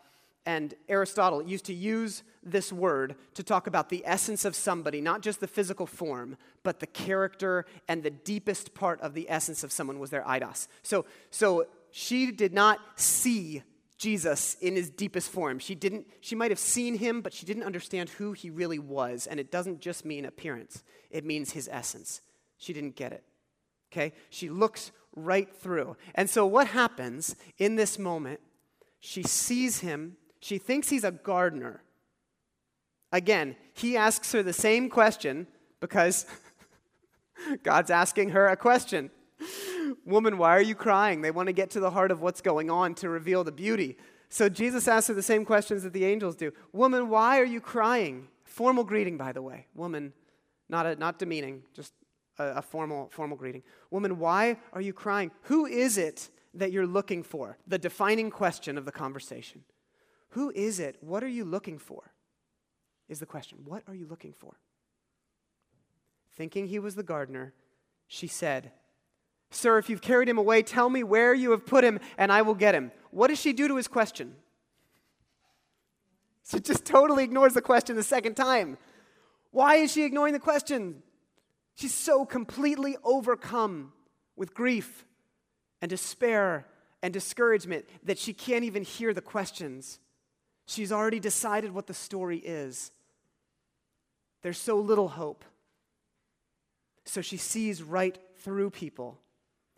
and 0.45 0.75
Aristotle 0.89 1.43
used 1.43 1.67
to 1.67 1.75
use 1.75 2.23
this 2.51 2.73
word 2.73 3.17
to 3.35 3.43
talk 3.43 3.67
about 3.67 3.89
the 3.89 4.03
essence 4.07 4.45
of 4.45 4.55
somebody, 4.55 5.01
not 5.01 5.21
just 5.21 5.41
the 5.41 5.47
physical 5.47 5.87
form, 5.87 6.37
but 6.63 6.81
the 6.81 6.87
character 6.87 7.67
and 7.89 8.03
the 8.03 8.11
deepest 8.11 8.75
part 8.75 9.01
of 9.01 9.15
the 9.15 9.29
essence 9.29 9.65
of 9.65 9.73
someone 9.73 9.99
was 9.99 10.11
their 10.11 10.23
eidos. 10.23 10.69
So, 10.83 11.05
so 11.31 11.67
she 11.91 12.31
did 12.31 12.55
not 12.55 12.79
see 12.95 13.63
Jesus 13.99 14.57
in 14.61 14.77
his 14.77 14.91
deepest 14.91 15.31
form. 15.31 15.59
She 15.59 15.75
didn't 15.75 16.07
she 16.21 16.35
might 16.35 16.51
have 16.51 16.59
seen 16.59 16.99
him, 16.99 17.23
but 17.23 17.33
she 17.33 17.47
didn't 17.47 17.63
understand 17.63 18.11
who 18.11 18.33
he 18.33 18.51
really 18.51 18.79
was, 18.79 19.27
and 19.27 19.41
it 19.41 19.51
doesn't 19.51 19.81
just 19.81 20.05
mean 20.05 20.25
appearance. 20.25 20.85
It 21.11 21.25
means 21.25 21.53
his 21.53 21.69
essence. 21.73 22.21
She 22.59 22.73
didn't 22.73 22.97
get 22.97 23.13
it. 23.13 23.25
Okay? 23.91 24.13
She 24.31 24.49
looks 24.49 24.93
right 25.15 25.51
through. 25.51 25.97
And 26.15 26.29
so 26.29 26.47
what 26.47 26.69
happens 26.69 27.37
in 27.59 27.77
this 27.77 27.99
moment? 27.99 28.41
She 29.01 29.23
sees 29.23 29.81
him. 29.81 30.17
She 30.41 30.59
thinks 30.59 30.89
he's 30.89 31.05
a 31.05 31.13
gardener. 31.13 31.83
Again, 33.13 33.57
he 33.73 33.97
asks 33.97 34.33
her 34.33 34.43
the 34.43 34.53
same 34.53 34.89
question 34.89 35.47
because 35.81 36.27
God's 37.63 37.91
asking 37.91 38.31
her 38.31 38.49
a 38.49 38.57
question. 38.57 39.11
Woman, 40.05 40.39
why 40.39 40.57
are 40.57 40.63
you 40.63 40.75
crying? 40.75 41.21
They 41.21 41.31
want 41.31 41.49
to 41.49 41.53
get 41.53 41.71
to 41.71 41.81
the 41.81 41.91
heart 41.91 42.11
of 42.11 42.21
what's 42.21 42.41
going 42.41 42.71
on 42.71 42.95
to 42.97 43.09
reveal 43.09 43.45
the 43.45 43.53
beauty. 43.53 43.97
So 44.29 44.49
Jesus 44.49 44.89
asks 44.89 45.09
her 45.09 45.15
the 45.15 45.23
same 45.23 45.45
questions 45.45 45.83
that 45.83 45.93
the 45.93 46.05
angels 46.05 46.37
do. 46.37 46.53
Woman, 46.73 47.09
why 47.09 47.41
are 47.41 47.45
you 47.45 47.61
crying? 47.61 48.29
Formal 48.45 48.85
greeting, 48.85 49.17
by 49.17 49.33
the 49.33 49.43
way. 49.43 49.67
Woman, 49.75 50.13
not, 50.69 50.87
a, 50.87 50.97
not 50.97 51.19
demeaning, 51.19 51.63
just 51.75 51.93
a, 52.39 52.45
a 52.57 52.63
formal, 52.63 53.09
formal 53.11 53.37
greeting. 53.37 53.63
Woman, 53.91 54.19
why 54.19 54.59
are 54.73 54.81
you 54.81 54.93
crying? 54.93 55.31
Who 55.43 55.67
is 55.67 55.99
it 55.99 56.31
that 56.55 56.73
you're 56.73 56.87
looking 56.87 57.23
for? 57.23 57.59
The 57.67 57.79
defining 57.79 58.31
question 58.31 58.79
of 58.79 58.85
the 58.85 58.93
conversation. 58.93 59.63
Who 60.31 60.51
is 60.55 60.81
it? 60.81 60.97
What 61.01 61.23
are 61.23 61.29
you 61.29 61.45
looking 61.45 61.79
for? 61.79 62.13
Is 63.09 63.21
the 63.21 63.27
question. 63.27 63.59
What 63.65 63.83
are 63.87 63.95
you 63.95 64.07
looking 64.07 64.33
for? 64.33 64.55
Thinking 66.35 66.67
he 66.67 66.79
was 66.79 66.95
the 66.95 67.03
gardener, 67.03 67.55
she 68.09 68.27
said, 68.27 68.73
Sir, 69.51 69.79
if 69.79 69.89
you've 69.89 70.03
carried 70.03 70.29
him 70.29 70.39
away, 70.39 70.63
tell 70.63 70.91
me 70.91 71.05
where 71.05 71.33
you 71.33 71.53
have 71.53 71.65
put 71.65 71.85
him, 71.85 72.01
and 72.19 72.33
I 72.33 72.43
will 72.43 72.55
get 72.55 72.75
him. 72.75 72.91
What 73.11 73.29
does 73.29 73.41
she 73.41 73.53
do 73.53 73.69
to 73.69 73.77
his 73.77 73.89
question? 73.89 74.35
She 76.51 76.61
just 76.61 76.85
totally 76.85 77.25
ignores 77.25 77.55
the 77.55 77.63
question 77.63 77.97
the 77.97 78.03
second 78.03 78.35
time. 78.35 78.77
Why 79.51 79.77
is 79.77 79.93
she 79.93 80.05
ignoring 80.05 80.33
the 80.33 80.39
question? 80.39 81.03
She's 81.75 81.95
so 81.95 82.25
completely 82.25 82.97
overcome 83.05 83.93
with 84.37 84.55
grief 84.55 85.05
and 85.81 85.89
despair 85.89 86.67
and 87.03 87.13
discouragement 87.13 87.87
that 88.03 88.19
she 88.19 88.33
can't 88.33 88.65
even 88.65 88.83
hear 88.83 89.15
the 89.15 89.21
questions. 89.21 89.99
She's 90.67 90.93
already 90.93 91.21
decided 91.21 91.73
what 91.73 91.87
the 91.87 91.95
story 91.95 92.39
is. 92.39 92.91
There's 94.43 94.59
so 94.59 94.79
little 94.79 95.09
hope. 95.09 95.45
So 97.05 97.21
she 97.21 97.37
sees 97.37 97.83
right 97.83 98.19
through 98.39 98.71
people. 98.71 99.19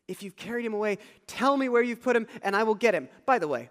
If 0.07 0.23
you've 0.23 0.37
carried 0.37 0.65
him 0.65 0.75
away, 0.75 0.99
tell 1.27 1.57
me 1.57 1.69
where 1.69 1.83
you've 1.83 2.03
put 2.03 2.17
him 2.17 2.27
and 2.43 2.57
I 2.57 2.63
will 2.63 2.75
get 2.75 2.95
him. 2.95 3.09
By 3.27 3.39
the 3.39 3.49
way, 3.49 3.69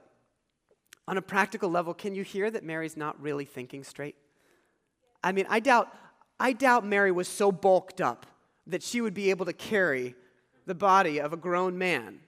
on 1.08 1.18
a 1.18 1.22
practical 1.22 1.70
level, 1.70 1.94
can 1.94 2.14
you 2.14 2.24
hear 2.24 2.50
that 2.52 2.64
Mary's 2.64 2.96
not 2.96 3.20
really 3.22 3.46
thinking 3.46 3.84
straight? 3.84 4.16
I 5.24 5.32
mean, 5.32 5.46
I 5.50 5.60
doubt, 5.60 5.94
I 6.40 6.54
doubt 6.54 6.86
Mary 6.86 7.12
was 7.12 7.28
so 7.28 7.52
bulked 7.52 8.02
up 8.02 8.26
that 8.68 8.84
she 8.84 9.02
would 9.02 9.14
be 9.14 9.30
able 9.32 9.46
to 9.46 9.54
carry 9.54 10.16
the 10.66 10.76
body 10.76 11.20
of 11.20 11.34
a 11.34 11.38
grown 11.38 11.78
man, 11.78 12.20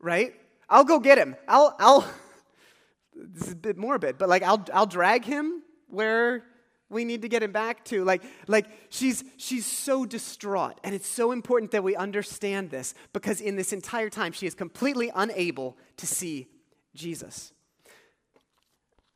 right? 0.00 0.34
I'll 0.68 0.84
go 0.84 0.98
get 0.98 1.18
him. 1.18 1.36
I'll, 1.48 1.74
I'll, 1.78 2.00
this 3.16 3.46
is 3.46 3.52
a 3.52 3.56
bit 3.56 3.78
morbid, 3.78 4.18
but 4.18 4.28
like 4.28 4.42
I'll, 4.42 4.64
I'll 4.74 4.86
drag 4.86 5.24
him 5.24 5.62
where 5.88 6.44
we 6.90 7.04
need 7.04 7.22
to 7.22 7.28
get 7.28 7.42
him 7.42 7.52
back 7.52 7.84
to. 7.86 8.04
Like, 8.04 8.22
like 8.46 8.66
she's, 8.88 9.24
she's 9.36 9.66
so 9.66 10.04
distraught. 10.04 10.78
And 10.84 10.94
it's 10.94 11.08
so 11.08 11.32
important 11.32 11.70
that 11.72 11.82
we 11.82 11.96
understand 11.96 12.70
this 12.70 12.94
because 13.12 13.40
in 13.40 13.56
this 13.56 13.72
entire 13.72 14.10
time, 14.10 14.32
she 14.32 14.46
is 14.46 14.54
completely 14.54 15.10
unable 15.14 15.76
to 15.96 16.06
see 16.06 16.48
Jesus. 16.94 17.52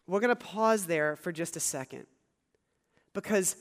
We're 0.07 0.21
going 0.21 0.35
to 0.35 0.37
pause 0.37 0.87
there 0.87 1.17
for 1.17 1.33
just 1.33 1.57
a 1.57 1.61
second 1.61 2.07
because 3.13 3.57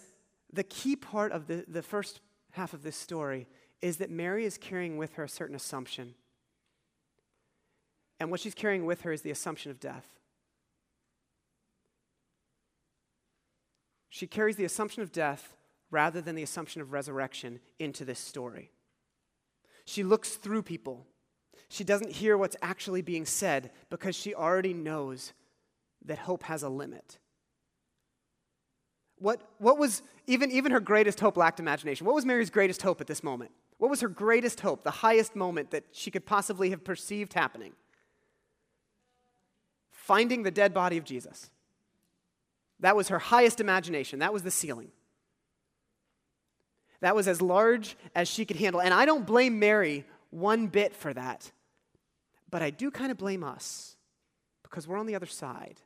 the 0.52 0.64
key 0.64 0.96
part 0.96 1.32
of 1.32 1.48
the, 1.48 1.66
the 1.68 1.82
first 1.82 2.22
half 2.52 2.74
of 2.74 2.84
this 2.84 2.96
story 2.96 3.48
is 3.82 3.98
that 3.98 4.10
Mary 4.10 4.46
is 4.46 4.58
carrying 4.58 4.98
with 4.98 5.14
her 5.16 5.26
a 5.26 5.30
certain 5.30 5.56
assumption. 5.56 6.16
And 8.20 8.32
what 8.32 8.40
she's 8.40 8.56
carrying 8.56 8.86
with 8.86 9.02
her 9.02 9.12
is 9.12 9.22
the 9.22 9.30
assumption 9.30 9.72
of 9.72 9.80
death. 9.80 10.17
She 14.18 14.26
carries 14.26 14.56
the 14.56 14.66
assumption 14.66 15.04
of 15.04 15.12
death 15.12 15.54
rather 15.92 16.22
than 16.22 16.34
the 16.34 16.42
assumption 16.42 16.82
of 16.82 16.92
resurrection 16.92 17.60
into 17.78 18.04
this 18.04 18.18
story. 18.18 18.72
She 19.86 20.02
looks 20.02 20.38
through 20.38 20.64
people. 20.64 21.06
She 21.70 21.84
doesn't 21.84 22.14
hear 22.14 22.36
what's 22.36 22.56
actually 22.64 23.04
being 23.04 23.28
said 23.28 23.70
because 23.92 24.16
she 24.16 24.34
already 24.34 24.74
knows 24.74 25.34
that 26.04 26.18
hope 26.18 26.42
has 26.42 26.64
a 26.64 26.70
limit. 26.70 27.20
What, 29.20 29.40
what 29.60 29.78
was, 29.78 30.02
even, 30.26 30.50
even 30.50 30.72
her 30.72 30.80
greatest 30.80 31.20
hope 31.20 31.38
lacked 31.38 31.60
imagination. 31.60 32.08
What 32.08 32.16
was 32.16 32.26
Mary's 32.26 32.50
greatest 32.50 32.82
hope 32.82 33.00
at 33.00 33.06
this 33.06 33.24
moment? 33.24 33.52
What 33.78 33.92
was 33.92 34.02
her 34.02 34.08
greatest 34.08 34.62
hope, 34.62 34.84
the 34.84 34.90
highest 34.90 35.36
moment 35.36 35.70
that 35.70 35.84
she 35.92 36.10
could 36.10 36.26
possibly 36.26 36.72
have 36.72 36.84
perceived 36.84 37.34
happening? 37.34 37.74
Finding 39.92 40.42
the 40.42 40.50
dead 40.50 40.74
body 40.74 40.98
of 40.98 41.04
Jesus. 41.04 41.52
That 42.80 42.96
was 42.96 43.10
her 43.10 43.20
highest 43.20 43.60
imagination. 43.60 44.20
That 44.20 44.34
was 44.34 44.44
the 44.44 44.52
ceiling. 44.52 44.92
That 47.02 47.16
was 47.16 47.28
as 47.28 47.42
large 47.42 47.96
as 48.16 48.28
she 48.28 48.46
could 48.46 48.58
handle. 48.58 48.82
And 48.82 48.94
I 48.94 49.06
don't 49.06 49.26
blame 49.26 49.60
Mary 49.60 50.06
one 50.30 50.68
bit 50.68 50.96
for 50.96 51.14
that. 51.14 51.52
But 52.50 52.62
I 52.62 52.70
do 52.70 52.92
kind 52.92 53.12
of 53.12 53.18
blame 53.18 53.44
us 53.44 53.98
because 54.64 54.88
we're 54.88 54.98
on 54.98 55.06
the 55.06 55.16
other 55.16 55.26
side. 55.26 55.82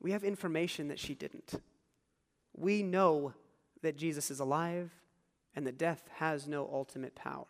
We 0.00 0.12
have 0.12 0.24
information 0.24 0.88
that 0.88 0.98
she 0.98 1.14
didn't. 1.14 1.54
We 2.56 2.82
know 2.82 3.34
that 3.82 3.96
Jesus 3.96 4.30
is 4.30 4.40
alive 4.40 4.90
and 5.54 5.66
that 5.66 5.78
death 5.78 6.02
has 6.16 6.46
no 6.46 6.68
ultimate 6.72 7.14
power. 7.14 7.46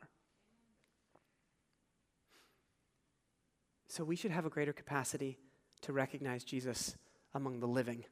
So 3.88 4.04
we 4.04 4.16
should 4.16 4.30
have 4.30 4.46
a 4.46 4.50
greater 4.50 4.72
capacity 4.72 5.38
to 5.82 5.92
recognize 5.92 6.44
Jesus 6.44 6.96
among 7.34 7.60
the 7.60 7.66
living. 7.66 8.04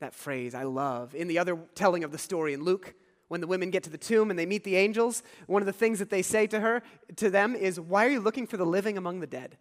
That 0.00 0.14
phrase 0.14 0.54
I 0.54 0.64
love. 0.64 1.14
In 1.14 1.28
the 1.28 1.38
other 1.38 1.56
telling 1.74 2.04
of 2.04 2.12
the 2.12 2.18
story 2.18 2.52
in 2.52 2.62
Luke, 2.62 2.94
when 3.28 3.40
the 3.40 3.46
women 3.46 3.70
get 3.70 3.82
to 3.84 3.90
the 3.90 3.98
tomb 3.98 4.30
and 4.30 4.38
they 4.38 4.46
meet 4.46 4.64
the 4.64 4.76
angels, 4.76 5.22
one 5.46 5.62
of 5.62 5.66
the 5.66 5.72
things 5.72 5.98
that 5.98 6.10
they 6.10 6.22
say 6.22 6.46
to 6.48 6.60
her, 6.60 6.82
to 7.16 7.30
them, 7.30 7.54
is, 7.54 7.80
Why 7.80 8.06
are 8.06 8.10
you 8.10 8.20
looking 8.20 8.46
for 8.46 8.56
the 8.56 8.66
living 8.66 8.98
among 8.98 9.20
the 9.20 9.26
dead? 9.26 9.56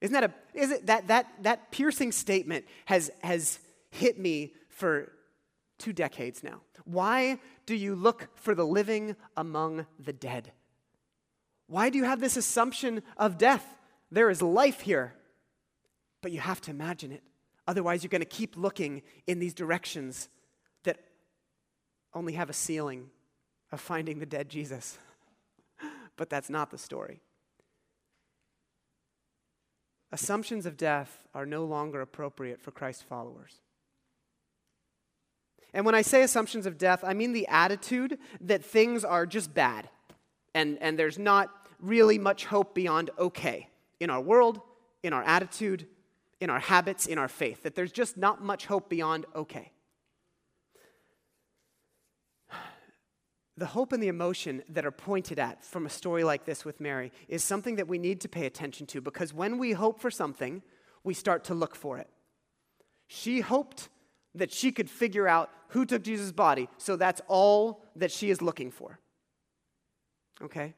Isn't 0.00 0.14
that 0.14 0.24
a 0.24 0.34
is 0.52 0.70
it 0.70 0.86
that 0.86 1.08
that 1.08 1.26
that 1.42 1.70
piercing 1.70 2.12
statement 2.12 2.66
has 2.84 3.10
has 3.22 3.58
hit 3.90 4.18
me 4.18 4.52
for 4.68 5.12
two 5.78 5.92
decades 5.92 6.42
now. 6.42 6.60
Why 6.84 7.38
do 7.64 7.74
you 7.74 7.94
look 7.94 8.28
for 8.36 8.54
the 8.54 8.66
living 8.66 9.16
among 9.36 9.86
the 9.98 10.12
dead? 10.12 10.52
Why 11.66 11.90
do 11.90 11.98
you 11.98 12.04
have 12.04 12.20
this 12.20 12.36
assumption 12.36 13.02
of 13.16 13.38
death? 13.38 13.64
There 14.10 14.30
is 14.30 14.40
life 14.40 14.82
here, 14.82 15.14
but 16.22 16.30
you 16.30 16.40
have 16.40 16.60
to 16.62 16.70
imagine 16.70 17.10
it. 17.10 17.22
Otherwise, 17.66 18.02
you're 18.02 18.08
going 18.08 18.20
to 18.20 18.26
keep 18.26 18.56
looking 18.56 19.02
in 19.26 19.38
these 19.38 19.54
directions 19.54 20.28
that 20.84 20.98
only 22.14 22.34
have 22.34 22.48
a 22.48 22.52
ceiling 22.52 23.10
of 23.72 23.80
finding 23.80 24.18
the 24.18 24.26
dead 24.26 24.48
Jesus. 24.48 24.98
but 26.16 26.30
that's 26.30 26.48
not 26.48 26.70
the 26.70 26.78
story. 26.78 27.20
Assumptions 30.12 30.66
of 30.66 30.76
death 30.76 31.26
are 31.34 31.46
no 31.46 31.64
longer 31.64 32.00
appropriate 32.00 32.60
for 32.60 32.70
Christ's 32.70 33.02
followers. 33.02 33.60
And 35.74 35.84
when 35.84 35.94
I 35.94 36.02
say 36.02 36.22
assumptions 36.22 36.64
of 36.64 36.78
death, 36.78 37.02
I 37.04 37.12
mean 37.12 37.32
the 37.32 37.48
attitude 37.48 38.18
that 38.40 38.64
things 38.64 39.04
are 39.04 39.26
just 39.26 39.52
bad 39.52 39.88
and, 40.54 40.78
and 40.80 40.98
there's 40.98 41.18
not 41.18 41.50
really 41.80 42.18
much 42.18 42.46
hope 42.46 42.74
beyond 42.74 43.10
okay 43.18 43.68
in 44.00 44.08
our 44.08 44.20
world, 44.20 44.60
in 45.02 45.12
our 45.12 45.22
attitude, 45.22 45.86
in 46.40 46.50
our 46.50 46.60
habits, 46.60 47.06
in 47.06 47.18
our 47.18 47.28
faith, 47.28 47.62
that 47.62 47.74
there's 47.74 47.92
just 47.92 48.16
not 48.16 48.42
much 48.42 48.66
hope 48.66 48.88
beyond 48.88 49.26
okay. 49.34 49.72
The 53.58 53.66
hope 53.66 53.92
and 53.92 54.02
the 54.02 54.08
emotion 54.08 54.62
that 54.68 54.84
are 54.84 54.90
pointed 54.90 55.38
at 55.38 55.64
from 55.64 55.86
a 55.86 55.90
story 55.90 56.24
like 56.24 56.44
this 56.44 56.64
with 56.64 56.78
Mary 56.78 57.10
is 57.26 57.42
something 57.42 57.76
that 57.76 57.88
we 57.88 57.96
need 57.96 58.20
to 58.20 58.28
pay 58.28 58.44
attention 58.44 58.86
to 58.88 59.00
because 59.00 59.32
when 59.32 59.56
we 59.56 59.72
hope 59.72 59.98
for 59.98 60.10
something, 60.10 60.62
we 61.04 61.14
start 61.14 61.44
to 61.44 61.54
look 61.54 61.74
for 61.74 61.96
it. 61.96 62.08
She 63.06 63.40
hoped 63.40 63.88
that 64.34 64.52
she 64.52 64.72
could 64.72 64.90
figure 64.90 65.26
out 65.26 65.50
who 65.68 65.86
took 65.86 66.02
Jesus' 66.02 66.32
body, 66.32 66.68
so 66.76 66.96
that's 66.96 67.22
all 67.28 67.82
that 67.96 68.12
she 68.12 68.28
is 68.28 68.42
looking 68.42 68.70
for. 68.70 68.98
Okay? 70.42 70.74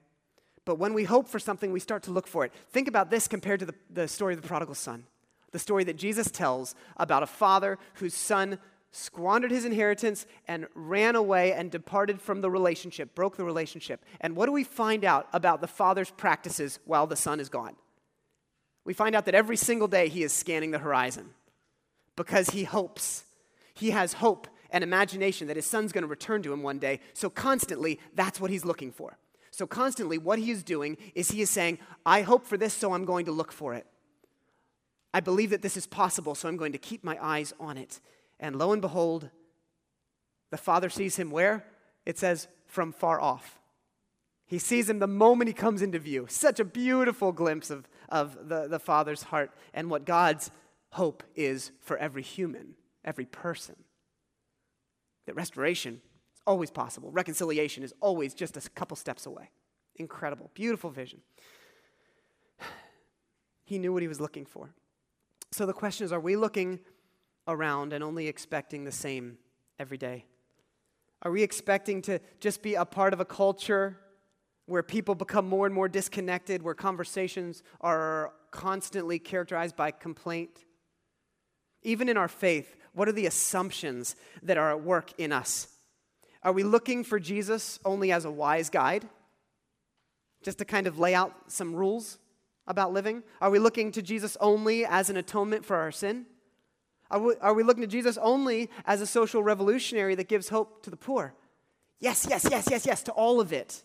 But 0.65 0.79
when 0.79 0.95
we 0.95 1.03
hope 1.03 1.27
for 1.27 1.41
something, 1.41 1.73
we 1.73 1.81
start 1.81 2.05
to 2.05 2.13
look 2.13 2.29
for 2.29 2.45
it. 2.45 2.53
Think 2.71 2.87
about 2.87 3.11
this 3.11 3.27
compared 3.27 3.59
to 3.61 3.67
the, 3.67 3.75
the 3.91 4.07
story 4.07 4.35
of 4.35 4.43
the 4.43 4.47
prodigal 4.47 4.77
son 4.77 5.05
the 5.53 5.59
story 5.59 5.85
that 5.85 5.97
Jesus 5.97 6.31
tells 6.31 6.75
about 6.97 7.23
a 7.23 7.27
father 7.27 7.79
whose 7.95 8.15
son 8.15 8.59
squandered 8.91 9.51
his 9.51 9.65
inheritance 9.65 10.27
and 10.47 10.67
ran 10.75 11.15
away 11.15 11.53
and 11.53 11.71
departed 11.71 12.21
from 12.21 12.41
the 12.41 12.51
relationship, 12.51 13.15
broke 13.15 13.37
the 13.37 13.45
relationship. 13.45 14.05
And 14.21 14.35
what 14.35 14.47
do 14.47 14.53
we 14.53 14.65
find 14.65 15.05
out 15.05 15.29
about 15.33 15.61
the 15.61 15.67
father's 15.67 16.11
practices 16.11 16.79
while 16.85 17.07
the 17.07 17.17
son 17.17 17.41
is 17.41 17.49
gone? 17.49 17.77
We 18.85 18.95
find 18.95 19.15
out 19.15 19.27
that 19.27 19.35
every 19.35 19.57
single 19.57 19.89
day 19.89 20.09
he 20.09 20.23
is 20.23 20.33
scanning 20.33 20.71
the 20.71 20.79
horizon 20.79 21.31
because 22.17 22.51
he 22.51 22.65
hopes. 22.65 23.25
He 23.75 23.91
has 23.91 24.15
hope 24.15 24.49
and 24.71 24.83
imagination 24.83 25.47
that 25.49 25.57
his 25.57 25.67
son's 25.67 25.93
going 25.93 26.03
to 26.03 26.09
return 26.09 26.43
to 26.43 26.53
him 26.53 26.63
one 26.63 26.79
day. 26.79 27.01
So 27.13 27.31
constantly, 27.31 28.01
that's 28.15 28.41
what 28.41 28.51
he's 28.51 28.65
looking 28.65 28.91
for. 28.91 29.19
So 29.51 29.67
constantly, 29.67 30.19
what 30.19 30.39
he 30.39 30.51
is 30.51 30.63
doing 30.63 30.97
is 31.15 31.31
he 31.31 31.43
is 31.43 31.51
saying, 31.51 31.79
I 32.07 32.23
hope 32.23 32.47
for 32.47 32.57
this, 32.57 32.75
so 32.75 32.93
I'm 32.93 33.05
going 33.05 33.27
to 33.27 33.33
look 33.33 33.53
for 33.53 33.75
it. 33.75 33.87
I 35.13 35.21
believe 35.21 35.51
that 35.51 35.63
this 35.63 35.77
is 35.77 35.87
possible, 35.87 36.35
so 36.35 36.49
I'm 36.49 36.57
going 36.57 36.73
to 36.73 36.79
keep 36.79 37.03
my 37.03 37.19
eyes 37.21 37.55
on 37.59 37.79
it. 37.79 38.01
And 38.39 38.57
lo 38.57 38.73
and 38.73 38.83
behold, 38.83 39.31
the 40.51 40.57
father 40.57 40.91
sees 40.91 41.17
him 41.17 41.31
where? 41.31 41.65
It 42.05 42.19
says, 42.19 42.49
from 42.67 42.93
far 42.93 43.21
off. 43.21 43.59
He 44.47 44.59
sees 44.59 44.89
him 44.89 44.99
the 44.99 45.07
moment 45.07 45.49
he 45.49 45.55
comes 45.55 45.83
into 45.83 45.99
view. 45.99 46.27
Such 46.29 46.59
a 46.59 46.65
beautiful 46.65 47.33
glimpse 47.33 47.71
of, 47.71 47.89
of 48.09 48.49
the, 48.49 48.67
the 48.67 48.79
father's 48.79 49.25
heart 49.25 49.51
and 49.75 49.91
what 49.91 50.07
God's 50.07 50.51
hope 50.93 51.23
is 51.35 51.71
for 51.81 51.99
every 51.99 52.23
human, 52.23 52.75
every 53.05 53.27
person. 53.27 53.77
That 55.27 55.35
restoration 55.35 56.01
is 56.35 56.41
always 56.47 56.71
possible. 56.71 57.11
Reconciliation 57.11 57.83
is 57.83 57.93
always 58.01 58.33
just 58.33 58.57
a 58.57 58.71
couple 58.71 58.97
steps 58.97 59.27
away. 59.27 59.51
Incredible, 59.97 60.51
beautiful 60.55 60.91
vision. 60.91 61.21
He 63.65 63.79
knew 63.79 63.93
what 63.93 64.01
he 64.01 64.09
was 64.09 64.19
looking 64.19 64.47
for. 64.47 64.71
So 65.53 65.67
the 65.67 65.73
question 65.73 66.05
is 66.05 66.13
are 66.13 66.21
we 66.21 66.37
looking 66.37 66.81
around 67.47 67.93
and 67.93 68.05
only 68.05 68.29
expecting 68.29 68.85
the 68.85 68.93
same 68.93 69.39
every 69.79 69.99
day? 69.99 70.25
Are 71.23 71.31
we 71.31 71.43
expecting 71.43 72.03
to 72.03 72.21
just 72.41 72.63
be 72.63 72.75
a 72.75 72.85
part 72.85 73.13
of 73.13 73.21
a 73.21 73.25
culture 73.25 73.99
where 74.67 74.83
people 74.83 75.15
become 75.15 75.49
more 75.49 75.67
and 75.67 75.75
more 75.75 75.89
disconnected, 75.89 76.63
where 76.63 76.75
conversations 76.75 77.63
are 77.81 78.33
constantly 78.51 79.19
characterized 79.19 79.75
by 79.75 79.91
complaint? 79.91 80.65
Even 81.83 82.09
in 82.09 82.17
our 82.17 82.29
faith, 82.29 82.77
what 82.93 83.09
are 83.09 83.13
the 83.13 83.27
assumptions 83.27 84.15
that 84.43 84.59
are 84.59 84.71
at 84.71 84.83
work 84.83 85.13
in 85.19 85.33
us? 85.33 85.69
Are 86.43 86.53
we 86.53 86.63
looking 86.63 87.03
for 87.03 87.19
Jesus 87.19 87.81
only 87.85 88.13
as 88.13 88.25
a 88.25 88.31
wise 88.31 88.71
guide? 88.71 89.09
Just 90.43 90.59
to 90.59 90.65
kind 90.65 90.87
of 90.87 90.99
lay 90.99 91.15
out 91.15 91.35
some 91.49 91.75
rules 91.75 92.19
about 92.69 92.93
living? 92.93 93.25
Are 93.41 93.51
we 93.51 93.59
looking 93.59 93.91
to 93.93 94.03
Jesus 94.03 94.37
only 94.41 94.85
as 94.85 95.11
an 95.11 95.17
atonement 95.17 95.65
for 95.65 95.77
our 95.77 95.91
sin? 95.91 96.27
Are 97.11 97.19
we, 97.19 97.35
are 97.41 97.55
we 97.55 97.63
looking 97.63 97.81
to 97.81 97.89
Jesus 97.89 98.19
only 98.21 98.71
as 98.85 99.01
a 99.01 99.07
social 99.07 99.43
revolutionary 99.43 100.15
that 100.15 100.29
gives 100.29 100.51
hope 100.51 100.83
to 100.85 100.91
the 100.91 100.97
poor? 100.97 101.35
Yes, 101.99 102.27
yes, 102.29 102.47
yes, 102.49 102.69
yes, 102.71 102.87
yes, 102.87 103.03
to 103.05 103.13
all 103.13 103.41
of 103.41 103.53
it 103.53 103.83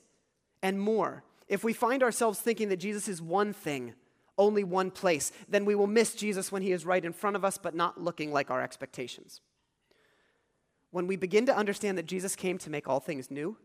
and 0.62 0.80
more. 0.80 1.24
If 1.48 1.64
we 1.64 1.74
find 1.74 2.04
ourselves 2.04 2.40
thinking 2.40 2.70
that 2.70 2.78
Jesus 2.78 3.08
is 3.08 3.22
one 3.22 3.54
thing, 3.54 3.94
only 4.38 4.64
one 4.64 4.92
place, 4.92 5.32
then 5.48 5.66
we 5.66 5.76
will 5.76 5.88
miss 5.88 6.14
Jesus 6.14 6.52
when 6.52 6.62
he 6.62 6.72
is 6.72 6.86
right 6.86 7.04
in 7.04 7.14
front 7.14 7.36
of 7.36 7.46
us, 7.46 7.58
but 7.58 7.74
not 7.74 8.02
looking 8.02 8.32
like 8.32 8.52
our 8.52 8.62
expectations. 8.62 9.42
When 10.92 11.08
we 11.08 11.16
begin 11.16 11.46
to 11.48 11.56
understand 11.56 11.98
that 11.98 12.06
Jesus 12.06 12.36
came 12.36 12.58
to 12.60 12.70
make 12.70 12.88
all 12.88 13.00
things 13.00 13.32
new, 13.32 13.58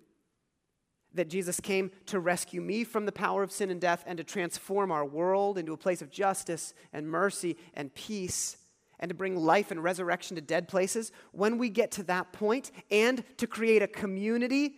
that 1.14 1.28
Jesus 1.28 1.60
came 1.60 1.90
to 2.06 2.20
rescue 2.20 2.60
me 2.60 2.84
from 2.84 3.06
the 3.06 3.12
power 3.12 3.42
of 3.42 3.50
sin 3.50 3.70
and 3.70 3.80
death 3.80 4.04
and 4.06 4.18
to 4.18 4.24
transform 4.24 4.90
our 4.92 5.04
world 5.04 5.58
into 5.58 5.72
a 5.72 5.76
place 5.76 6.02
of 6.02 6.10
justice 6.10 6.74
and 6.92 7.08
mercy 7.08 7.56
and 7.74 7.94
peace 7.94 8.56
and 9.00 9.08
to 9.08 9.14
bring 9.14 9.36
life 9.36 9.70
and 9.70 9.82
resurrection 9.82 10.34
to 10.34 10.42
dead 10.42 10.68
places, 10.68 11.12
when 11.32 11.56
we 11.58 11.68
get 11.68 11.92
to 11.92 12.02
that 12.04 12.32
point 12.32 12.72
and 12.90 13.22
to 13.36 13.46
create 13.46 13.82
a 13.82 13.86
community 13.86 14.76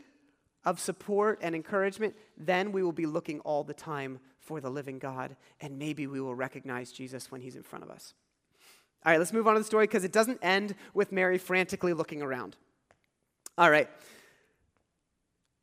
of 0.64 0.78
support 0.78 1.38
and 1.42 1.54
encouragement, 1.54 2.14
then 2.36 2.70
we 2.70 2.82
will 2.82 2.92
be 2.92 3.06
looking 3.06 3.40
all 3.40 3.64
the 3.64 3.74
time 3.74 4.20
for 4.38 4.60
the 4.60 4.70
living 4.70 4.98
God, 4.98 5.36
and 5.60 5.78
maybe 5.78 6.06
we 6.06 6.20
will 6.20 6.34
recognize 6.34 6.92
Jesus 6.92 7.30
when 7.30 7.40
he's 7.40 7.56
in 7.56 7.62
front 7.62 7.84
of 7.84 7.90
us. 7.90 8.14
All 9.04 9.12
right, 9.12 9.18
let's 9.18 9.32
move 9.32 9.46
on 9.46 9.54
to 9.54 9.60
the 9.60 9.64
story 9.64 9.86
because 9.86 10.04
it 10.04 10.12
doesn't 10.12 10.38
end 10.42 10.74
with 10.92 11.12
Mary 11.12 11.38
frantically 11.38 11.94
looking 11.94 12.20
around. 12.20 12.56
All 13.56 13.70
right. 13.70 13.88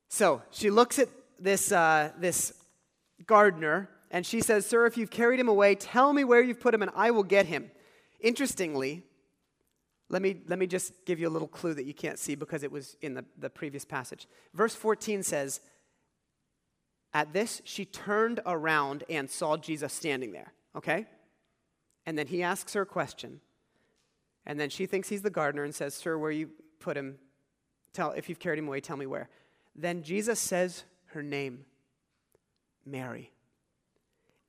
So 0.10 0.42
she 0.52 0.70
looks 0.70 1.00
at 1.00 1.10
this, 1.40 1.72
uh, 1.72 2.12
this 2.20 2.54
gardener 3.26 3.90
and 4.10 4.26
she 4.26 4.42
says, 4.42 4.66
Sir, 4.66 4.86
if 4.86 4.98
you've 4.98 5.10
carried 5.10 5.40
him 5.40 5.50
away, 5.50 5.76
tell 5.76 6.14
me 6.14 6.24
where 6.24 6.42
you've 6.42 6.60
put 6.60 6.74
him 6.74 6.82
and 6.82 6.92
I 6.96 7.12
will 7.12 7.24
get 7.24 7.46
him. 7.46 7.72
Interestingly, 8.20 9.04
let 10.10 10.22
me, 10.22 10.38
let 10.48 10.58
me 10.58 10.68
just 10.68 10.94
give 11.06 11.20
you 11.20 11.28
a 11.28 11.30
little 11.30 11.48
clue 11.48 11.74
that 11.74 11.86
you 11.86 11.94
can't 11.94 12.18
see 12.18 12.36
because 12.36 12.64
it 12.64 12.72
was 12.72 12.96
in 13.02 13.14
the, 13.14 13.26
the 13.38 13.50
previous 13.50 13.84
passage. 13.84 14.28
Verse 14.54 14.74
14 14.74 15.24
says, 15.24 15.60
At 17.14 17.34
this, 17.34 17.62
she 17.66 17.84
turned 17.84 18.40
around 18.46 19.04
and 19.10 19.30
saw 19.30 19.58
Jesus 19.58 19.92
standing 19.92 20.32
there, 20.32 20.54
okay? 20.76 21.06
And 22.06 22.18
then 22.18 22.28
he 22.28 22.42
asks 22.42 22.74
her 22.74 22.84
a 22.84 22.86
question. 22.86 23.42
And 24.46 24.58
then 24.58 24.70
she 24.70 24.86
thinks 24.86 25.10
he's 25.10 25.24
the 25.24 25.30
gardener 25.30 25.66
and 25.66 25.76
says, 25.76 25.94
Sir, 25.94 26.18
where 26.18 26.32
you 26.32 26.50
put 26.80 26.96
him, 26.96 27.18
tell, 27.92 28.12
if 28.12 28.30
you've 28.30 28.40
carried 28.40 28.60
him 28.60 28.68
away, 28.68 28.80
tell 28.80 28.96
me 28.96 29.06
where. 29.06 29.28
Then 29.78 30.02
Jesus 30.04 30.40
says 30.40 30.84
her 31.08 31.22
name, 31.22 31.66
Mary. 32.86 33.32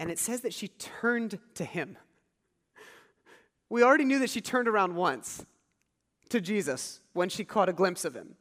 And 0.01 0.11
it 0.11 0.19
says 0.19 0.41
that 0.41 0.55
she 0.55 0.69
turned 0.69 1.39
to 1.55 1.65
him. 1.65 1.99
We 3.69 3.83
already 3.83 4.05
knew 4.05 4.19
that 4.21 4.31
she 4.31 4.41
turned 4.41 4.69
around 4.69 4.95
once 4.95 5.45
to 6.31 6.41
Jesus 6.41 7.01
when 7.13 7.29
she 7.29 7.45
caught 7.45 7.69
a 7.69 7.73
glimpse 7.75 8.05
of 8.05 8.15
him. 8.15 8.37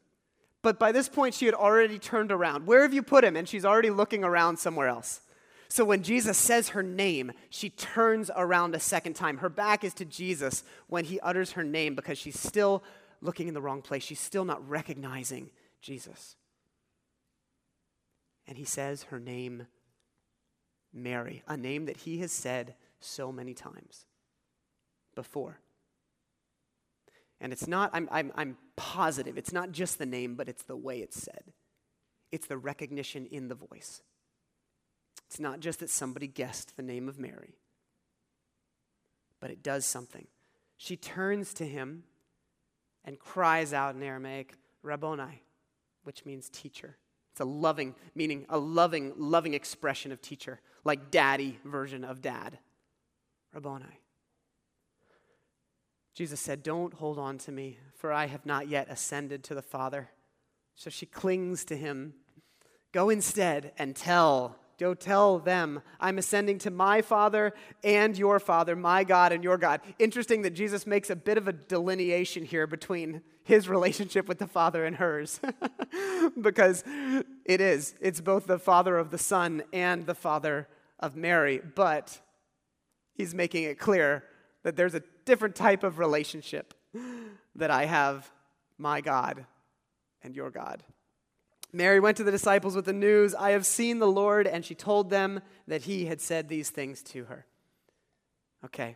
But 0.62 0.80
by 0.80 0.91
this 0.91 1.10
point, 1.10 1.34
she 1.34 1.45
had 1.45 1.56
already 1.56 2.00
turned 2.00 2.32
around. 2.32 2.65
Where 2.65 2.84
have 2.84 2.93
you 2.93 3.04
put 3.04 3.23
him? 3.23 3.36
And 3.36 3.47
she's 3.47 3.65
already 3.65 3.89
looking 3.89 4.23
around 4.23 4.58
somewhere 4.58 4.88
else. 4.88 5.21
So 5.69 5.84
when 5.84 6.02
Jesus 6.02 6.38
says 6.38 6.69
her 6.69 6.84
name, 6.84 7.34
she 7.50 7.69
turns 7.69 8.32
around 8.36 8.73
a 8.73 8.80
second 8.80 9.15
time. 9.15 9.38
Her 9.38 9.50
back 9.50 9.84
is 9.84 9.93
to 9.95 10.06
Jesus 10.06 10.63
when 10.88 11.06
he 11.06 11.19
utters 11.19 11.52
her 11.52 11.63
name 11.63 11.93
because 11.93 12.17
she's 12.17 12.39
still 12.39 12.84
looking 13.21 13.50
in 13.50 13.54
the 13.54 13.62
wrong 13.62 13.82
place. 13.82 14.04
She's 14.04 14.19
still 14.19 14.45
not 14.45 14.67
recognizing 14.67 15.50
Jesus. 15.82 16.37
And 18.48 18.58
he 18.58 18.66
says 18.66 19.04
her 19.04 19.20
name, 19.20 19.68
Mary, 20.94 21.44
a 21.48 21.58
name 21.58 21.86
that 21.86 21.98
he 21.98 22.20
has 22.20 22.32
said 22.32 22.76
so 23.00 23.32
many 23.32 23.54
times 23.54 24.06
before. 25.16 25.60
And 27.40 27.54
it's 27.54 27.68
not, 27.68 27.92
I'm, 27.94 28.08
I'm, 28.12 28.32
I'm 28.36 28.58
positive, 28.76 29.38
it's 29.38 29.54
not 29.54 29.72
just 29.72 30.00
the 30.00 30.06
name, 30.06 30.36
but 30.36 30.48
it's 30.48 30.64
the 30.64 30.76
way 30.76 31.00
it's 31.00 31.22
said. 31.22 31.44
It's 32.32 32.48
the 32.48 32.58
recognition 32.58 33.26
in 33.26 33.48
the 33.48 33.56
voice. 33.56 34.02
It's 35.28 35.40
not 35.40 35.60
just 35.60 35.80
that 35.82 35.90
somebody 35.90 36.28
guessed 36.28 36.78
the 36.78 36.84
name 36.84 37.10
of 37.10 37.20
Mary, 37.20 37.58
but 39.40 39.52
it 39.52 39.62
does 39.62 39.86
something. 39.86 40.28
She 40.78 40.96
turns 40.96 41.54
to 41.56 41.66
him 41.66 42.04
and 43.04 43.20
cries 43.20 43.74
out 43.74 43.96
in 43.96 44.04
Aramaic, 44.04 44.54
Rabboni, 44.84 45.44
which 46.04 46.26
means 46.26 46.50
teacher. 46.50 46.98
It's 47.38 47.41
a 47.43 47.45
loving, 47.45 47.93
meaning 48.15 48.47
a 48.50 48.58
loving, 48.58 49.13
loving 49.15 49.54
expression 49.54 50.12
of 50.12 50.23
teacher, 50.23 50.60
like 50.84 51.12
daddy 51.12 51.60
version 51.63 52.04
of 52.04 52.19
dad. 52.19 52.58
Rabboni. 53.54 53.86
Jesus 56.15 56.39
said, 56.39 56.63
Don't 56.63 56.95
hold 56.95 57.19
on 57.19 57.38
to 57.38 57.52
me, 57.52 57.78
for 57.93 58.12
I 58.12 58.26
have 58.26 58.47
not 58.47 58.67
yet 58.67 58.88
ascended 58.89 59.43
to 59.43 59.54
the 59.54 59.62
Father. 59.62 60.10
So 60.73 60.89
she 60.89 61.06
clings 61.06 61.63
to 61.65 61.78
him. 61.78 62.15
Go 62.91 63.12
instead 63.12 63.71
and 63.78 63.95
tell, 63.95 64.56
go 64.80 64.94
tell 64.94 65.40
them, 65.40 65.82
I'm 66.00 66.18
ascending 66.18 66.60
to 66.60 66.72
my 66.72 67.02
Father 67.02 67.54
and 67.84 68.18
your 68.18 68.40
Father, 68.40 68.76
my 68.76 69.04
God 69.04 69.32
and 69.32 69.44
your 69.44 69.58
God. 69.58 69.82
Interesting 70.00 70.44
that 70.44 70.52
Jesus 70.52 70.86
makes 70.86 71.10
a 71.10 71.16
bit 71.16 71.38
of 71.38 71.48
a 71.48 71.54
delineation 71.54 72.46
here 72.46 72.68
between 72.68 73.22
his 73.44 73.68
relationship 73.70 74.28
with 74.28 74.40
the 74.40 74.48
Father 74.48 74.86
and 74.86 74.98
hers. 74.98 75.40
because 76.42 76.84
it 77.46 77.62
is, 77.62 77.96
it's 78.02 78.22
both 78.22 78.46
the 78.46 78.60
Father 78.60 78.98
of 78.98 79.10
the 79.10 79.18
Son 79.18 79.63
and 79.74 80.06
the 80.06 80.16
Father 80.16 80.68
of 81.00 81.16
Mary. 81.16 81.62
But 81.76 82.20
he's 83.13 83.34
making 83.34 83.63
it 83.63 83.80
clear 83.80 84.24
that 84.63 84.76
there's 84.76 84.96
a 84.96 85.04
different 85.26 85.56
type 85.56 85.84
of 85.84 85.98
relationship 85.98 86.74
that 87.56 87.72
I 87.72 87.86
have 87.86 88.30
my 88.78 89.02
God 89.02 89.46
and 90.24 90.36
your 90.36 90.52
God. 90.52 90.84
Mary 91.78 92.00
went 92.00 92.18
to 92.18 92.24
the 92.24 92.32
disciples 92.32 92.76
with 92.76 92.86
the 92.86 92.92
news, 92.92 93.36
I 93.36 93.52
have 93.52 93.63
seen 93.63 94.00
the 94.00 94.08
Lord, 94.08 94.48
and 94.48 94.66
she 94.66 94.74
told 94.74 95.12
them 95.12 95.42
that 95.68 95.84
he 95.84 96.08
had 96.08 96.20
said 96.20 96.50
these 96.50 96.72
things 96.72 97.04
to 97.04 97.26
her. 97.26 97.46
Okay, 98.66 98.96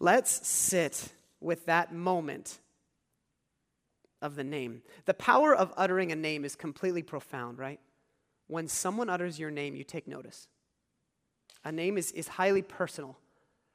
let's 0.00 0.48
sit 0.48 1.12
with 1.40 1.66
that 1.66 1.94
moment 1.94 2.58
of 4.22 4.34
the 4.34 4.42
name. 4.42 4.80
The 5.04 5.12
power 5.12 5.54
of 5.54 5.74
uttering 5.76 6.10
a 6.10 6.16
name 6.16 6.46
is 6.46 6.56
completely 6.56 7.02
profound, 7.02 7.58
right? 7.58 7.80
When 8.46 8.66
someone 8.66 9.10
utters 9.10 9.38
your 9.38 9.50
name, 9.50 9.76
you 9.76 9.84
take 9.84 10.08
notice. 10.08 10.48
A 11.64 11.70
name 11.70 11.98
is, 11.98 12.12
is 12.12 12.28
highly 12.28 12.62
personal. 12.62 13.18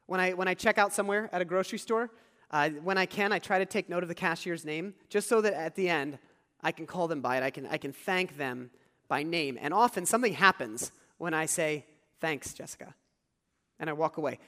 When 0.08 0.20
I, 0.20 0.34
when 0.34 0.48
I 0.48 0.56
check 0.56 0.80
out 0.80 0.94
somewhere 0.94 1.30
at 1.32 1.44
a 1.44 1.46
grocery 1.46 1.78
store, 1.78 2.10
uh, 2.50 2.70
when 2.70 2.98
I 2.98 3.06
can, 3.06 3.32
I 3.32 3.38
try 3.38 3.60
to 3.60 3.68
take 3.68 3.88
note 3.88 4.02
of 4.02 4.10
the 4.10 4.16
cashier's 4.16 4.66
name, 4.66 4.96
just 5.10 5.30
so 5.30 5.42
that 5.42 5.54
at 5.54 5.76
the 5.76 5.88
end, 5.88 6.18
I 6.62 6.72
can 6.72 6.86
call 6.86 7.08
them 7.08 7.22
by 7.22 7.38
it. 7.38 7.44
I 7.44 7.50
can, 7.50 7.66
I 7.68 7.78
can 7.78 7.94
thank 7.94 8.38
them 8.38 8.72
by 9.08 9.24
name. 9.24 9.58
And 9.60 9.74
often 9.74 10.06
something 10.06 10.34
happens 10.34 10.92
when 11.18 11.34
I 11.34 11.46
say, 11.46 11.86
Thanks, 12.20 12.54
Jessica. 12.54 12.94
And 13.80 13.90
I 13.90 13.94
walk 13.94 14.18
away. 14.18 14.40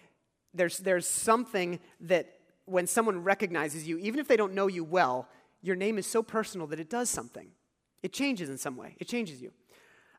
There's, 0.54 0.78
there's 0.78 1.08
something 1.08 1.80
that 2.02 2.28
when 2.65 2.86
someone 2.86 3.24
recognizes 3.24 3.88
you, 3.88 3.97
even 4.00 4.19
if 4.19 4.28
they 4.28 4.36
don't 4.36 4.54
know 4.54 4.67
you 4.67 4.84
well, 4.84 5.28
your 5.62 5.76
name 5.76 5.97
is 5.97 6.06
so 6.06 6.21
personal 6.21 6.67
that 6.67 6.80
it 6.80 6.89
does 6.89 7.10
something. 7.10 7.47
It 8.04 8.13
changes 8.13 8.50
in 8.50 8.58
some 8.58 8.78
way, 8.78 8.95
it 9.00 9.08
changes 9.08 9.41
you. 9.41 9.52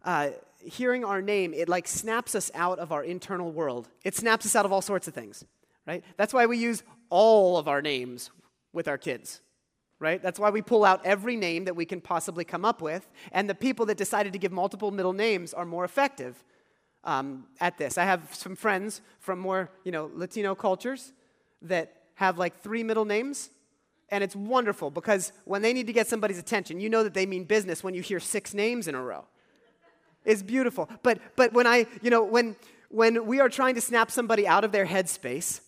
Uh, 0.05 0.31
hearing 0.59 1.05
our 1.05 1.23
name, 1.23 1.55
it 1.55 1.69
like 1.69 1.87
snaps 1.87 2.35
us 2.35 2.51
out 2.55 2.79
of 2.79 2.91
our 2.91 3.05
internal 3.05 3.53
world. 3.53 3.89
It 4.05 4.17
snaps 4.17 4.47
us 4.47 4.57
out 4.57 4.65
of 4.65 4.73
all 4.73 4.83
sorts 4.83 5.07
of 5.07 5.15
things, 5.15 5.45
right? 5.87 6.03
That's 6.17 6.35
why 6.35 6.47
we 6.47 6.59
use 6.59 6.83
all 7.09 7.57
of 7.57 7.69
our 7.69 7.83
names 7.83 8.31
with 8.73 8.89
our 8.89 8.99
kids, 8.99 9.41
right? 10.03 10.21
That's 10.23 10.39
why 10.39 10.51
we 10.51 10.61
pull 10.61 10.85
out 10.85 11.01
every 11.07 11.37
name 11.37 11.65
that 11.65 11.77
we 11.77 11.87
can 11.87 12.01
possibly 12.01 12.45
come 12.45 12.65
up 12.65 12.83
with. 12.83 13.09
And 13.31 13.49
the 13.49 13.55
people 13.55 13.87
that 13.87 13.97
decided 13.97 14.33
to 14.33 14.39
give 14.39 14.53
multiple 14.53 14.91
middle 14.91 15.13
names 15.13 15.55
are 15.55 15.65
more 15.65 15.85
effective 15.85 16.45
um, 17.05 17.47
at 17.61 17.79
this. 17.79 17.97
I 17.97 18.05
have 18.05 18.35
some 18.35 18.57
friends 18.57 19.01
from 19.21 19.39
more, 19.39 19.71
you 19.85 19.93
know, 19.93 20.11
Latino 20.13 20.55
cultures 20.55 21.13
that 21.63 21.87
have 22.17 22.37
like 22.37 22.61
three 22.61 22.83
middle 22.83 23.05
names 23.05 23.51
And 24.13 24.23
it's 24.23 24.37
wonderful 24.37 24.91
because 24.91 25.33
when 25.47 25.63
they 25.63 25.73
need 25.73 25.87
to 25.87 25.93
get 25.93 26.07
somebody's 26.07 26.39
attention, 26.39 26.79
you 26.79 26.91
know 26.91 27.03
that 27.03 27.15
they 27.15 27.25
mean 27.25 27.45
business 27.45 27.83
when 27.83 27.95
you 27.95 28.03
hear 28.03 28.21
six 28.21 28.53
names 28.53 28.87
in 28.87 28.95
a 28.95 29.03
row. 29.03 29.25
It's 30.27 30.43
beautiful. 30.43 30.89
But, 31.03 31.19
but 31.35 31.55
when 31.55 31.67
I, 31.67 31.87
you 32.03 32.11
know, 32.11 32.23
when, 32.23 32.55
when 32.91 33.25
we 33.25 33.41
are 33.41 33.49
trying 33.49 33.75
to 33.77 33.81
snap 33.81 34.11
somebody 34.11 34.47
out 34.47 34.65
of 34.65 34.71
their 34.71 34.85
headspace, 34.85 35.63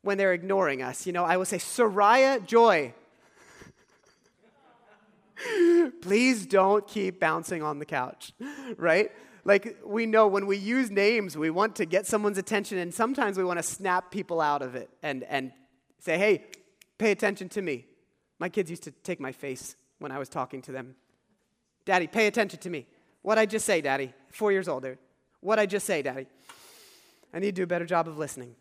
when 0.00 0.16
they're 0.16 0.32
ignoring 0.32 0.80
us, 0.80 1.06
you 1.06 1.12
know, 1.12 1.24
I 1.24 1.36
will 1.36 1.44
say, 1.44 1.58
Soraya 1.58 2.44
Joy. 2.44 2.94
Please 6.00 6.46
don't 6.46 6.86
keep 6.86 7.20
bouncing 7.20 7.62
on 7.62 7.78
the 7.78 7.84
couch, 7.84 8.32
right? 8.76 9.10
Like, 9.44 9.78
we 9.84 10.06
know 10.06 10.26
when 10.26 10.46
we 10.46 10.56
use 10.56 10.90
names, 10.90 11.36
we 11.36 11.50
want 11.50 11.76
to 11.76 11.86
get 11.86 12.06
someone's 12.06 12.38
attention, 12.38 12.78
and 12.78 12.92
sometimes 12.92 13.38
we 13.38 13.44
want 13.44 13.58
to 13.58 13.62
snap 13.62 14.10
people 14.10 14.40
out 14.40 14.62
of 14.62 14.74
it 14.74 14.90
and, 15.02 15.22
and 15.24 15.52
say, 16.00 16.18
hey, 16.18 16.44
pay 16.98 17.12
attention 17.12 17.48
to 17.50 17.62
me. 17.62 17.86
My 18.38 18.48
kids 18.48 18.70
used 18.70 18.82
to 18.84 18.90
take 18.90 19.20
my 19.20 19.32
face 19.32 19.76
when 19.98 20.10
I 20.10 20.18
was 20.18 20.28
talking 20.28 20.62
to 20.62 20.72
them. 20.72 20.96
Daddy, 21.84 22.06
pay 22.06 22.26
attention 22.26 22.58
to 22.60 22.70
me. 22.70 22.86
What 23.22 23.38
I 23.38 23.46
just 23.46 23.64
say, 23.64 23.80
Daddy? 23.80 24.12
Four 24.30 24.52
years 24.52 24.68
older. 24.68 24.98
What 25.40 25.58
I 25.58 25.66
just 25.66 25.86
say, 25.86 26.02
Daddy? 26.02 26.26
I 27.32 27.38
need 27.38 27.54
to 27.54 27.60
do 27.60 27.62
a 27.62 27.66
better 27.66 27.86
job 27.86 28.08
of 28.08 28.18
listening. 28.18 28.56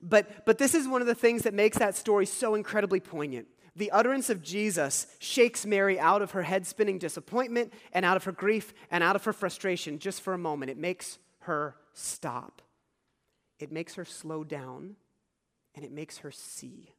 But, 0.00 0.46
but 0.46 0.58
this 0.58 0.74
is 0.74 0.86
one 0.86 1.00
of 1.00 1.06
the 1.06 1.14
things 1.14 1.42
that 1.42 1.54
makes 1.54 1.78
that 1.78 1.96
story 1.96 2.26
so 2.26 2.54
incredibly 2.54 3.00
poignant. 3.00 3.46
The 3.78 3.92
utterance 3.92 4.28
of 4.28 4.42
Jesus 4.42 5.06
shakes 5.20 5.64
Mary 5.64 6.00
out 6.00 6.20
of 6.20 6.32
her 6.32 6.42
head 6.42 6.66
spinning 6.66 6.98
disappointment 6.98 7.72
and 7.92 8.04
out 8.04 8.16
of 8.16 8.24
her 8.24 8.32
grief 8.32 8.74
and 8.90 9.04
out 9.04 9.14
of 9.14 9.22
her 9.24 9.32
frustration 9.32 10.00
just 10.00 10.20
for 10.20 10.34
a 10.34 10.38
moment. 10.38 10.72
It 10.72 10.78
makes 10.78 11.18
her 11.42 11.76
stop, 11.92 12.60
it 13.60 13.70
makes 13.70 13.94
her 13.94 14.04
slow 14.04 14.42
down, 14.42 14.96
and 15.76 15.84
it 15.84 15.92
makes 15.92 16.18
her 16.18 16.32
see. 16.32 16.92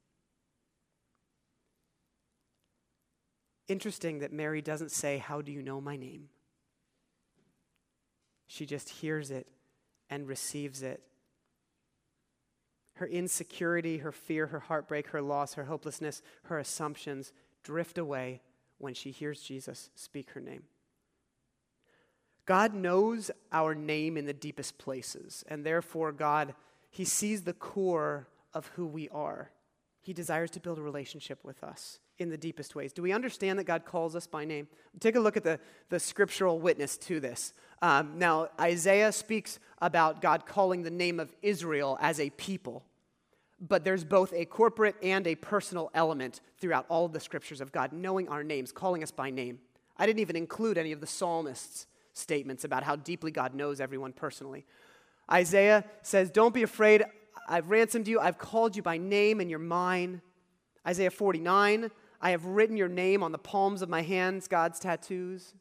Interesting 3.67 4.19
that 4.19 4.31
Mary 4.31 4.61
doesn't 4.61 4.91
say, 4.91 5.17
How 5.17 5.41
do 5.41 5.51
you 5.51 5.61
know 5.61 5.81
my 5.81 5.97
name? 5.97 6.29
She 8.47 8.65
just 8.65 8.87
hears 8.87 9.31
it 9.31 9.47
and 10.09 10.29
receives 10.29 10.81
it. 10.81 11.03
Her 12.99 13.07
insecurity, 13.07 13.99
her 13.99 14.12
fear, 14.12 14.47
her 14.47 14.59
heartbreak, 14.59 15.07
her 15.07 15.21
loss, 15.21 15.53
her 15.53 15.63
hopelessness, 15.63 16.21
her 16.43 16.59
assumptions 16.59 17.31
drift 17.63 17.97
away 17.97 18.41
when 18.77 18.93
she 18.93 19.12
hears 19.12 19.41
Jesus 19.41 19.89
speak 19.95 20.31
her 20.31 20.41
name. 20.41 20.63
God 22.45 22.73
knows 22.73 23.31
our 23.53 23.73
name 23.73 24.17
in 24.17 24.25
the 24.25 24.33
deepest 24.33 24.77
places, 24.77 25.45
and 25.47 25.65
therefore, 25.65 26.12
God, 26.12 26.55
He 26.89 27.05
sees 27.05 27.43
the 27.43 27.53
core 27.53 28.27
of 28.53 28.67
who 28.75 28.85
we 28.85 29.07
are. 29.09 29.51
He 30.01 30.12
desires 30.12 30.51
to 30.51 30.59
build 30.59 30.77
a 30.77 30.81
relationship 30.81 31.39
with 31.43 31.63
us 31.63 31.99
in 32.17 32.29
the 32.29 32.38
deepest 32.38 32.75
ways. 32.75 32.91
Do 32.91 33.01
we 33.01 33.13
understand 33.13 33.59
that 33.59 33.63
God 33.65 33.85
calls 33.85 34.15
us 34.15 34.27
by 34.27 34.43
name? 34.43 34.67
Take 34.99 35.15
a 35.15 35.19
look 35.19 35.38
at 35.38 35.43
the, 35.43 35.59
the 35.89 35.99
scriptural 35.99 36.59
witness 36.59 36.97
to 36.97 37.19
this. 37.19 37.53
Um, 37.81 38.17
now, 38.17 38.49
Isaiah 38.59 39.13
speaks 39.13 39.59
about 39.81 40.21
God 40.21 40.45
calling 40.45 40.83
the 40.83 40.91
name 40.91 41.19
of 41.19 41.33
Israel 41.41 41.97
as 42.01 42.19
a 42.19 42.29
people, 42.31 42.83
but 43.61 43.83
there's 43.83 44.03
both 44.03 44.33
a 44.33 44.45
corporate 44.45 44.95
and 45.03 45.27
a 45.27 45.35
personal 45.35 45.91
element 45.93 46.41
throughout 46.59 46.85
all 46.89 47.05
of 47.05 47.13
the 47.13 47.19
scriptures 47.19 47.61
of 47.61 47.71
God 47.71 47.91
knowing 47.91 48.29
our 48.29 48.43
names, 48.43 48.71
calling 48.71 49.03
us 49.03 49.11
by 49.11 49.29
name. 49.29 49.59
I 49.97 50.05
didn't 50.05 50.19
even 50.19 50.35
include 50.35 50.77
any 50.77 50.91
of 50.91 51.01
the 51.01 51.07
psalmists' 51.07 51.87
statements 52.13 52.63
about 52.63 52.83
how 52.83 52.95
deeply 52.95 53.31
God 53.31 53.53
knows 53.53 53.81
everyone 53.81 54.13
personally. 54.13 54.65
Isaiah 55.31 55.83
says, 56.01 56.31
Don't 56.31 56.53
be 56.53 56.63
afraid. 56.63 57.03
I've 57.47 57.69
ransomed 57.69 58.07
you. 58.07 58.19
I've 58.19 58.37
called 58.37 58.75
you 58.75 58.81
by 58.81 58.97
name, 58.97 59.41
and 59.41 59.49
you're 59.49 59.59
mine. 59.59 60.21
Isaiah 60.87 61.11
49, 61.11 61.91
I 62.21 62.31
have 62.31 62.45
written 62.45 62.77
your 62.77 62.87
name 62.87 63.23
on 63.23 63.31
the 63.31 63.37
palms 63.37 63.81
of 63.81 63.89
my 63.89 64.01
hands, 64.01 64.47
God's 64.47 64.79
tattoos. 64.79 65.53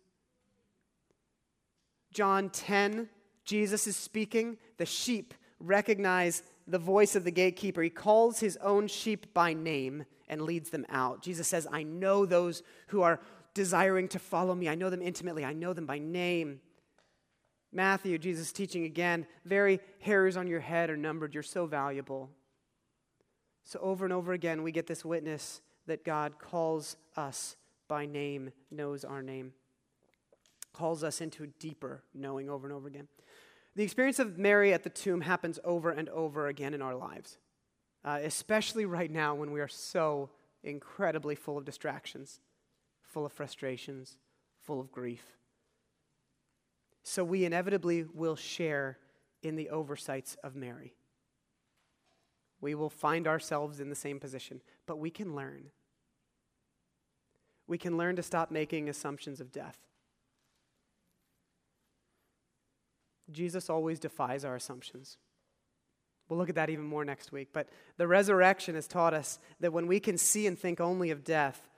John 2.13 2.51
10, 2.51 3.09
Jesus 3.45 3.87
is 3.87 3.97
speaking. 3.97 4.59
The 4.77 4.87
sheep 4.87 5.35
recognize 5.61 6.43
the 6.69 6.79
voice 6.79 7.17
of 7.17 7.25
the 7.25 7.31
gatekeeper. 7.31 7.83
He 7.83 7.91
calls 7.91 8.41
his 8.41 8.59
own 8.59 8.87
sheep 8.87 9.33
by 9.33 9.55
name 9.55 10.05
and 10.29 10.43
leads 10.43 10.71
them 10.71 10.85
out. 10.91 11.23
Jesus 11.23 11.49
says, 11.49 11.67
I 11.73 11.83
know 11.83 12.27
those 12.27 12.63
who 12.89 13.03
are 13.03 13.21
desiring 13.55 14.07
to 14.09 14.19
follow 14.19 14.55
me. 14.55 14.69
I 14.69 14.75
know 14.75 14.91
them 14.91 15.03
intimately. 15.03 15.45
I 15.45 15.55
know 15.55 15.73
them 15.73 15.87
by 15.87 15.99
name. 15.99 16.61
Matthew, 17.73 18.19
Jesus 18.19 18.53
teaching 18.53 18.85
again, 18.85 19.27
very 19.45 19.81
hairs 20.01 20.37
on 20.37 20.47
your 20.47 20.61
head 20.61 20.91
are 20.91 20.97
numbered. 20.97 21.35
You're 21.35 21.43
so 21.43 21.67
valuable. 21.67 22.31
So, 23.65 23.79
over 23.81 24.05
and 24.05 24.13
over 24.13 24.33
again, 24.33 24.63
we 24.63 24.73
get 24.73 24.87
this 24.87 25.05
witness 25.05 25.61
that 25.87 26.05
God 26.05 26.39
calls 26.39 26.97
us 27.17 27.57
by 27.89 28.07
name, 28.07 28.53
knows 28.71 29.05
our 29.05 29.23
name, 29.23 29.53
calls 30.73 31.03
us 31.03 31.21
into 31.21 31.47
deeper 31.59 32.03
knowing 32.15 32.49
over 32.49 32.67
and 32.67 32.75
over 32.75 32.89
again. 32.89 33.09
The 33.79 33.85
experience 33.85 34.19
of 34.19 34.39
Mary 34.39 34.73
at 34.73 34.83
the 34.83 34.91
tomb 34.91 35.21
happens 35.21 35.61
over 35.63 35.93
and 35.93 36.09
over 36.09 36.49
again 36.49 36.75
in 36.75 36.83
our 36.83 36.97
lives, 36.97 37.39
uh, 38.05 38.19
especially 38.25 38.85
right 38.87 39.09
now 39.09 39.37
when 39.37 39.53
we 39.53 39.61
are 39.61 39.69
so 39.69 40.31
incredibly 40.65 41.37
full 41.37 41.57
of 41.57 41.65
distractions, 41.65 42.41
full 43.05 43.25
of 43.25 43.33
frustrations, 43.33 44.17
full 44.59 44.81
of 44.81 44.91
grief. 44.91 45.23
So 47.05 47.23
we 47.23 47.45
inevitably 47.45 48.05
will 48.13 48.35
share 48.35 48.99
in 49.45 49.55
the 49.55 49.71
oversights 49.71 50.37
of 50.43 50.57
Mary. 50.57 50.97
We 52.61 52.75
will 52.75 52.91
find 52.91 53.29
ourselves 53.29 53.79
in 53.79 53.91
the 53.91 53.95
same 53.95 54.19
position, 54.19 54.61
but 54.87 54.99
we 54.99 55.11
can 55.11 55.37
learn 55.37 55.71
we 57.69 57.79
can 57.79 57.97
learn 57.97 58.17
to 58.17 58.23
stop 58.25 58.51
making 58.51 58.89
assumptions 58.89 59.41
of 59.41 59.53
death. 59.53 59.88
Jesus 63.31 63.69
always 63.69 63.99
defies 63.99 64.45
our 64.45 64.57
assumptions. 64.57 65.19
We'll 66.29 66.39
look 66.39 66.49
at 66.49 66.55
that 66.57 66.71
even 66.71 66.85
more 66.85 67.05
next 67.05 67.33
week. 67.33 67.49
But 67.53 67.69
the 67.97 68.07
resurrection 68.07 68.75
has 68.75 68.87
taught 68.87 69.15
us 69.15 69.39
that 69.61 69.73
when 69.73 69.87
we 69.87 70.01
can 70.01 70.19
see 70.19 70.47
and 70.47 70.59
think 70.59 70.81
only 70.81 71.11
of 71.11 71.25
death, 71.25 71.69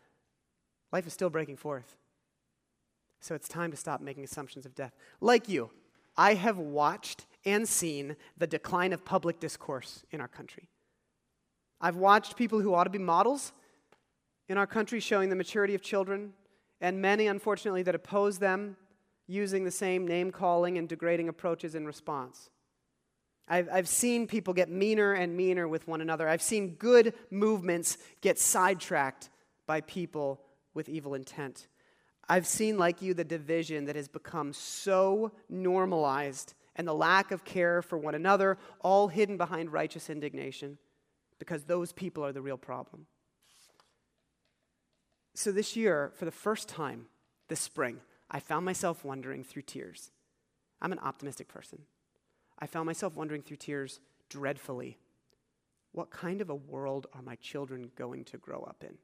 life 0.92 1.06
is 1.06 1.12
still 1.12 1.30
breaking 1.30 1.56
forth. 1.56 1.96
So 3.20 3.34
it's 3.34 3.48
time 3.48 3.70
to 3.70 3.76
stop 3.76 4.00
making 4.00 4.24
assumptions 4.24 4.66
of 4.66 4.74
death. 4.74 4.92
Like 5.20 5.48
you, 5.48 5.70
I 6.16 6.34
have 6.34 6.58
watched 6.58 7.26
and 7.44 7.68
seen 7.68 8.16
the 8.36 8.46
decline 8.46 8.92
of 8.92 9.04
public 9.04 9.40
discourse 9.40 10.04
in 10.10 10.20
our 10.20 10.28
country. 10.28 10.68
I've 11.80 11.96
watched 11.96 12.36
people 12.36 12.60
who 12.60 12.74
ought 12.74 12.84
to 12.84 12.90
be 12.90 12.98
models 12.98 13.52
in 14.48 14.58
our 14.58 14.66
country 14.66 15.00
showing 15.00 15.28
the 15.28 15.36
maturity 15.36 15.74
of 15.74 15.82
children, 15.82 16.32
and 16.80 17.00
many, 17.00 17.26
unfortunately, 17.26 17.82
that 17.84 17.94
oppose 17.94 18.38
them 18.38 18.76
using 19.30 19.64
the 19.64 19.70
same 19.70 20.06
name 20.06 20.30
calling 20.30 20.76
and 20.76 20.88
degrading 20.88 21.28
approaches 21.28 21.74
in 21.74 21.86
response. 21.86 22.50
I've, 23.46 23.68
I've 23.72 23.88
seen 23.88 24.26
people 24.26 24.54
get 24.54 24.68
meaner 24.68 25.12
and 25.12 25.36
meaner 25.36 25.68
with 25.68 25.86
one 25.86 26.00
another. 26.00 26.28
I've 26.28 26.42
seen 26.42 26.74
good 26.74 27.14
movements 27.30 27.96
get 28.20 28.38
sidetracked 28.38 29.30
by 29.66 29.82
people 29.82 30.40
with 30.74 30.88
evil 30.88 31.14
intent. 31.14 31.68
I've 32.28 32.46
seen, 32.46 32.78
like 32.78 33.02
you, 33.02 33.14
the 33.14 33.24
division 33.24 33.86
that 33.86 33.96
has 33.96 34.08
become 34.08 34.52
so 34.52 35.32
normalized 35.48 36.54
and 36.76 36.86
the 36.86 36.94
lack 36.94 37.32
of 37.32 37.44
care 37.44 37.82
for 37.82 37.98
one 37.98 38.14
another, 38.14 38.58
all 38.80 39.08
hidden 39.08 39.36
behind 39.36 39.72
righteous 39.72 40.08
indignation, 40.10 40.78
because 41.38 41.64
those 41.64 41.92
people 41.92 42.24
are 42.24 42.32
the 42.32 42.42
real 42.42 42.56
problem. 42.56 43.06
So 45.34 45.50
this 45.50 45.74
year, 45.74 46.12
for 46.14 46.24
the 46.24 46.30
first 46.30 46.68
time 46.68 47.06
this 47.48 47.60
spring, 47.60 47.98
I 48.30 48.40
found 48.40 48.64
myself 48.64 49.04
wondering 49.04 49.42
through 49.44 49.62
tears. 49.62 50.10
I'm 50.80 50.92
an 50.92 50.98
optimistic 51.00 51.48
person. 51.48 51.82
I 52.58 52.66
found 52.66 52.86
myself 52.86 53.14
wondering 53.14 53.42
through 53.42 53.56
tears 53.56 54.00
dreadfully 54.28 54.98
what 55.92 56.10
kind 56.10 56.40
of 56.40 56.50
a 56.50 56.54
world 56.54 57.06
are 57.12 57.22
my 57.22 57.34
children 57.36 57.90
going 57.96 58.24
to 58.24 58.38
grow 58.38 58.60
up 58.68 58.84
in? 58.86 58.96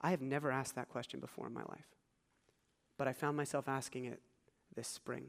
I 0.00 0.10
have 0.10 0.20
never 0.20 0.50
asked 0.50 0.74
that 0.74 0.88
question 0.88 1.20
before 1.20 1.46
in 1.46 1.54
my 1.54 1.62
life, 1.62 1.86
but 2.98 3.08
I 3.08 3.12
found 3.12 3.36
myself 3.36 3.68
asking 3.68 4.06
it 4.06 4.20
this 4.74 4.88
spring. 4.88 5.28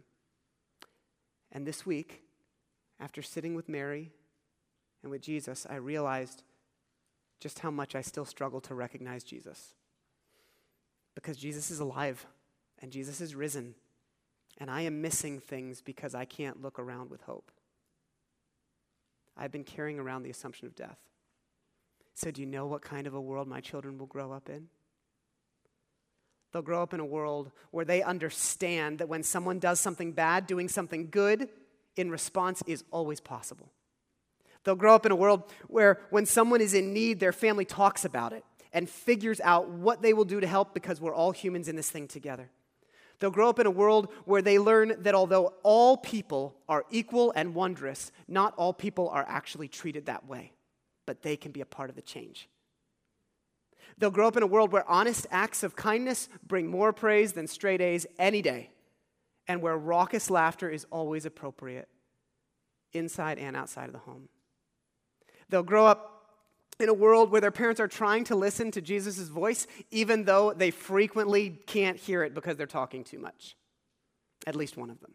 And 1.51 1.65
this 1.65 1.85
week, 1.85 2.23
after 2.99 3.21
sitting 3.21 3.55
with 3.55 3.69
Mary 3.69 4.11
and 5.03 5.11
with 5.11 5.21
Jesus, 5.21 5.67
I 5.69 5.75
realized 5.75 6.43
just 7.39 7.59
how 7.59 7.69
much 7.69 7.95
I 7.95 8.01
still 8.01 8.25
struggle 8.25 8.61
to 8.61 8.73
recognize 8.73 9.23
Jesus. 9.23 9.75
Because 11.13 11.37
Jesus 11.37 11.69
is 11.69 11.79
alive 11.79 12.25
and 12.81 12.91
Jesus 12.91 13.21
is 13.21 13.35
risen, 13.35 13.75
and 14.57 14.69
I 14.69 14.81
am 14.81 15.01
missing 15.01 15.39
things 15.39 15.81
because 15.81 16.15
I 16.15 16.25
can't 16.25 16.61
look 16.61 16.79
around 16.79 17.09
with 17.09 17.21
hope. 17.21 17.51
I've 19.37 19.51
been 19.51 19.63
carrying 19.63 19.99
around 19.99 20.23
the 20.23 20.29
assumption 20.29 20.67
of 20.67 20.75
death. 20.75 20.97
So, 22.13 22.31
do 22.31 22.41
you 22.41 22.47
know 22.47 22.65
what 22.65 22.81
kind 22.81 23.07
of 23.07 23.13
a 23.13 23.21
world 23.21 23.47
my 23.47 23.59
children 23.59 23.97
will 23.97 24.05
grow 24.05 24.31
up 24.31 24.49
in? 24.49 24.67
They'll 26.53 26.61
grow 26.61 26.81
up 26.81 26.93
in 26.93 27.01
a 27.01 27.05
world 27.05 27.51
where 27.71 27.83
they 27.83 28.01
understand 28.01 28.99
that 28.99 29.09
when 29.09 29.23
someone 29.23 29.59
does 29.59 29.81
something 29.81 30.13
bad, 30.13 30.47
doing 30.47 30.69
something 30.69 31.09
good 31.09 31.49
in 31.97 32.09
response 32.09 32.63
is 32.65 32.85
always 32.91 33.19
possible. 33.19 33.69
They'll 34.63 34.75
grow 34.75 34.95
up 34.95 35.05
in 35.05 35.11
a 35.11 35.17
world 35.17 35.43
where 35.67 35.99
when 36.11 36.25
someone 36.25 36.61
is 36.61 36.73
in 36.73 36.93
need, 36.93 37.19
their 37.19 37.33
family 37.33 37.65
talks 37.65 38.05
about 38.05 38.31
it 38.31 38.45
and 38.71 38.89
figures 38.89 39.41
out 39.41 39.69
what 39.69 40.01
they 40.01 40.13
will 40.13 40.25
do 40.25 40.39
to 40.39 40.47
help 40.47 40.73
because 40.73 41.01
we're 41.01 41.13
all 41.13 41.31
humans 41.31 41.67
in 41.67 41.75
this 41.75 41.89
thing 41.89 42.07
together. 42.07 42.49
They'll 43.19 43.31
grow 43.31 43.49
up 43.49 43.59
in 43.59 43.65
a 43.65 43.71
world 43.71 44.11
where 44.25 44.41
they 44.41 44.59
learn 44.59 44.95
that 44.99 45.15
although 45.15 45.53
all 45.63 45.97
people 45.97 46.55
are 46.67 46.85
equal 46.89 47.31
and 47.35 47.55
wondrous, 47.55 48.11
not 48.27 48.53
all 48.57 48.73
people 48.73 49.09
are 49.09 49.25
actually 49.27 49.67
treated 49.67 50.05
that 50.05 50.27
way, 50.27 50.53
but 51.05 51.21
they 51.21 51.37
can 51.37 51.51
be 51.51 51.61
a 51.61 51.65
part 51.65 51.89
of 51.89 51.95
the 51.95 52.01
change. 52.01 52.49
They'll 53.97 54.11
grow 54.11 54.27
up 54.27 54.35
in 54.35 54.43
a 54.43 54.47
world 54.47 54.71
where 54.71 54.89
honest 54.89 55.27
acts 55.31 55.63
of 55.63 55.75
kindness 55.75 56.27
bring 56.45 56.67
more 56.67 56.91
praise 56.91 57.33
than 57.33 57.47
straight 57.47 57.81
A's 57.81 58.05
any 58.19 58.41
day, 58.41 58.71
and 59.47 59.61
where 59.61 59.77
raucous 59.77 60.29
laughter 60.29 60.69
is 60.69 60.85
always 60.91 61.25
appropriate, 61.25 61.87
inside 62.91 63.39
and 63.39 63.55
outside 63.55 63.85
of 63.85 63.93
the 63.93 63.99
home. 63.99 64.27
They'll 65.49 65.63
grow 65.63 65.85
up 65.85 66.14
in 66.79 66.89
a 66.89 66.93
world 66.93 67.31
where 67.31 67.41
their 67.41 67.51
parents 67.51 67.79
are 67.79 67.87
trying 67.87 68.23
to 68.25 68.35
listen 68.35 68.71
to 68.71 68.81
Jesus' 68.81 69.27
voice, 69.29 69.67
even 69.91 70.25
though 70.25 70.53
they 70.53 70.71
frequently 70.71 71.51
can't 71.67 71.97
hear 71.97 72.23
it 72.23 72.33
because 72.33 72.57
they're 72.57 72.67
talking 72.67 73.03
too 73.03 73.19
much. 73.19 73.55
At 74.45 74.55
least 74.55 74.77
one 74.77 74.89
of 74.89 74.99
them. 74.99 75.13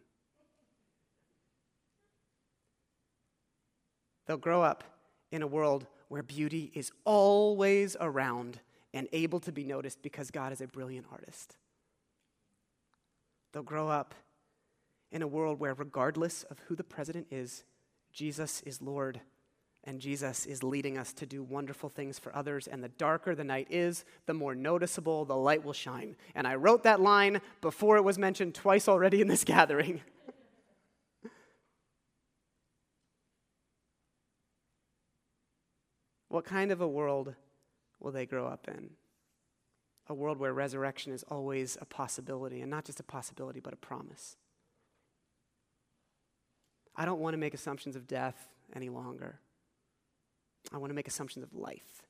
They'll 4.26 4.36
grow 4.36 4.62
up 4.62 4.84
in 5.32 5.42
a 5.42 5.46
world 5.46 5.86
where 6.08 6.22
beauty 6.22 6.70
is 6.74 6.92
always 7.04 7.96
around 8.00 8.60
and 8.92 9.06
able 9.12 9.40
to 9.40 9.52
be 9.52 9.64
noticed 9.64 10.02
because 10.02 10.30
God 10.30 10.52
is 10.52 10.60
a 10.60 10.66
brilliant 10.66 11.06
artist. 11.12 11.56
They'll 13.52 13.62
grow 13.62 13.88
up 13.88 14.14
in 15.12 15.22
a 15.22 15.26
world 15.26 15.60
where, 15.60 15.74
regardless 15.74 16.44
of 16.44 16.58
who 16.66 16.76
the 16.76 16.84
president 16.84 17.26
is, 17.30 17.64
Jesus 18.12 18.62
is 18.62 18.80
Lord 18.80 19.20
and 19.84 19.98
Jesus 19.98 20.44
is 20.44 20.62
leading 20.62 20.98
us 20.98 21.12
to 21.14 21.24
do 21.24 21.42
wonderful 21.42 21.88
things 21.88 22.18
for 22.18 22.36
others. 22.36 22.66
And 22.66 22.84
the 22.84 22.90
darker 22.90 23.34
the 23.34 23.44
night 23.44 23.68
is, 23.70 24.04
the 24.26 24.34
more 24.34 24.54
noticeable 24.54 25.24
the 25.24 25.36
light 25.36 25.64
will 25.64 25.72
shine. 25.72 26.16
And 26.34 26.46
I 26.46 26.56
wrote 26.56 26.82
that 26.82 27.00
line 27.00 27.40
before 27.62 27.96
it 27.96 28.04
was 28.04 28.18
mentioned 28.18 28.54
twice 28.54 28.88
already 28.88 29.22
in 29.22 29.28
this 29.28 29.44
gathering. 29.50 30.02
what 36.28 36.44
kind 36.44 36.70
of 36.70 36.80
a 36.80 36.88
world 36.88 37.34
will 38.00 38.12
they 38.12 38.26
grow 38.26 38.46
up 38.46 38.68
in? 38.68 38.90
A 40.08 40.14
world 40.14 40.38
where 40.38 40.52
resurrection 40.52 41.12
is 41.12 41.22
always 41.24 41.78
a 41.80 41.84
possibility, 41.84 42.60
and 42.60 42.70
not 42.70 42.84
just 42.84 43.00
a 43.00 43.04
possibility, 43.04 43.60
but 43.60 43.72
a 43.72 43.76
promise. 43.76 44.36
I 46.96 47.04
don't 47.04 47.20
want 47.20 47.34
to 47.34 47.38
make 47.38 47.54
assumptions 47.54 47.96
of 47.96 48.06
death 48.06 48.48
any 48.74 48.88
longer. 48.88 49.40
I 50.72 50.78
want 50.78 50.90
to 50.90 50.94
make 50.94 51.08
assumptions 51.08 51.42
of 51.42 51.54
life. 51.54 52.02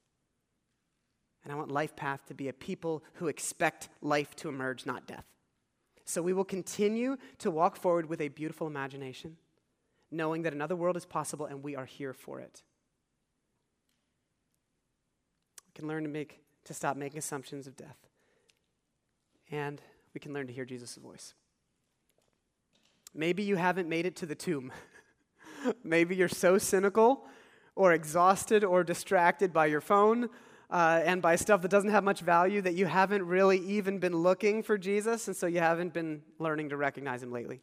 And 1.42 1.52
I 1.52 1.56
want 1.56 1.70
Life 1.70 1.96
Path 1.96 2.26
to 2.26 2.34
be 2.34 2.48
a 2.48 2.52
people 2.52 3.02
who 3.14 3.28
expect 3.28 3.88
life 4.02 4.36
to 4.36 4.48
emerge, 4.48 4.84
not 4.84 5.06
death. 5.06 5.24
So 6.04 6.22
we 6.22 6.32
will 6.32 6.44
continue 6.44 7.16
to 7.38 7.50
walk 7.50 7.76
forward 7.76 8.06
with 8.06 8.20
a 8.20 8.28
beautiful 8.28 8.66
imagination, 8.66 9.36
knowing 10.10 10.42
that 10.42 10.52
another 10.52 10.76
world 10.76 10.96
is 10.96 11.06
possible 11.06 11.46
and 11.46 11.62
we 11.62 11.76
are 11.76 11.84
here 11.84 12.12
for 12.12 12.40
it. 12.40 12.62
We 15.68 15.72
can 15.78 15.88
learn 15.88 16.02
to 16.02 16.08
make 16.08 16.40
to 16.64 16.74
stop 16.74 16.96
making 16.96 17.18
assumptions 17.18 17.66
of 17.66 17.76
death. 17.76 17.96
And 19.50 19.80
we 20.12 20.20
can 20.20 20.32
learn 20.32 20.46
to 20.46 20.52
hear 20.52 20.64
Jesus' 20.64 20.96
voice. 20.96 21.34
Maybe 23.14 23.42
you 23.42 23.56
haven't 23.56 23.88
made 23.88 24.06
it 24.06 24.16
to 24.16 24.26
the 24.26 24.34
tomb. 24.34 24.72
Maybe 25.84 26.14
you're 26.16 26.28
so 26.28 26.58
cynical 26.58 27.24
or 27.74 27.92
exhausted 27.92 28.64
or 28.64 28.84
distracted 28.84 29.52
by 29.52 29.66
your 29.66 29.80
phone 29.80 30.28
uh, 30.70 31.00
and 31.04 31.20
by 31.20 31.36
stuff 31.36 31.62
that 31.62 31.70
doesn't 31.70 31.90
have 31.90 32.04
much 32.04 32.20
value 32.20 32.60
that 32.62 32.74
you 32.74 32.86
haven't 32.86 33.26
really 33.26 33.58
even 33.58 33.98
been 33.98 34.16
looking 34.16 34.62
for 34.62 34.78
Jesus, 34.78 35.26
and 35.26 35.36
so 35.36 35.46
you 35.46 35.58
haven't 35.58 35.92
been 35.92 36.22
learning 36.38 36.68
to 36.68 36.76
recognize 36.76 37.22
him 37.22 37.32
lately. 37.32 37.60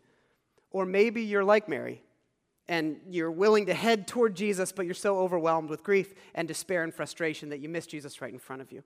Or 0.71 0.85
maybe 0.85 1.21
you're 1.21 1.43
like 1.43 1.69
Mary 1.69 2.03
and 2.67 2.99
you're 3.09 3.31
willing 3.31 3.67
to 3.67 3.73
head 3.73 4.07
toward 4.07 4.35
Jesus, 4.35 4.73
but 4.73 4.85
you're 4.85 4.93
so 4.93 5.19
overwhelmed 5.19 5.69
with 5.69 5.83
grief 5.83 6.13
and 6.35 6.47
despair 6.47 6.83
and 6.83 6.93
frustration 6.93 7.49
that 7.49 7.59
you 7.59 7.69
miss 7.69 7.87
Jesus 7.87 8.21
right 8.21 8.33
in 8.33 8.39
front 8.39 8.61
of 8.61 8.71
you, 8.71 8.83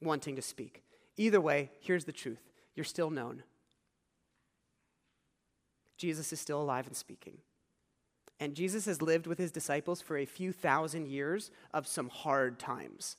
wanting 0.00 0.36
to 0.36 0.42
speak. 0.42 0.84
Either 1.16 1.40
way, 1.40 1.70
here's 1.80 2.04
the 2.04 2.12
truth 2.12 2.38
you're 2.76 2.84
still 2.84 3.10
known. 3.10 3.42
Jesus 5.96 6.32
is 6.32 6.38
still 6.38 6.60
alive 6.60 6.86
and 6.86 6.96
speaking. 6.96 7.38
And 8.38 8.54
Jesus 8.54 8.84
has 8.84 9.00
lived 9.00 9.26
with 9.26 9.38
his 9.38 9.50
disciples 9.50 10.00
for 10.00 10.18
a 10.18 10.26
few 10.26 10.52
thousand 10.52 11.08
years 11.08 11.50
of 11.72 11.86
some 11.86 12.08
hard 12.08 12.58
times. 12.58 13.16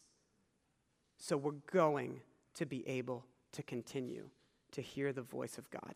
So 1.17 1.35
we're 1.35 1.53
going 1.71 2.21
to 2.55 2.65
be 2.65 2.87
able 2.87 3.25
to 3.53 3.63
continue 3.63 4.29
to 4.71 4.81
hear 4.81 5.11
the 5.11 5.21
voice 5.23 5.57
of 5.57 5.69
God 5.71 5.95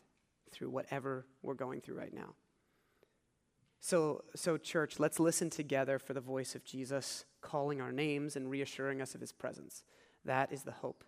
through 0.50 0.70
whatever 0.70 1.26
we're 1.44 1.54
going 1.54 1.82
through 1.82 1.98
right 1.98 2.14
now. 2.14 2.34
So, 3.80 4.24
so, 4.36 4.58
church, 4.58 5.00
let's 5.00 5.20
listen 5.20 5.50
together 5.50 5.98
for 5.98 6.14
the 6.14 6.22
voice 6.22 6.54
of 6.54 6.64
Jesus 6.64 7.26
calling 7.42 7.82
our 7.82 7.92
names 7.92 8.36
and 8.36 8.50
reassuring 8.50 9.02
us 9.02 9.16
of 9.16 9.22
his 9.22 9.32
presence. 9.32 9.84
That 10.24 10.52
is 10.52 10.62
the 10.62 10.72
hope. 10.72 11.04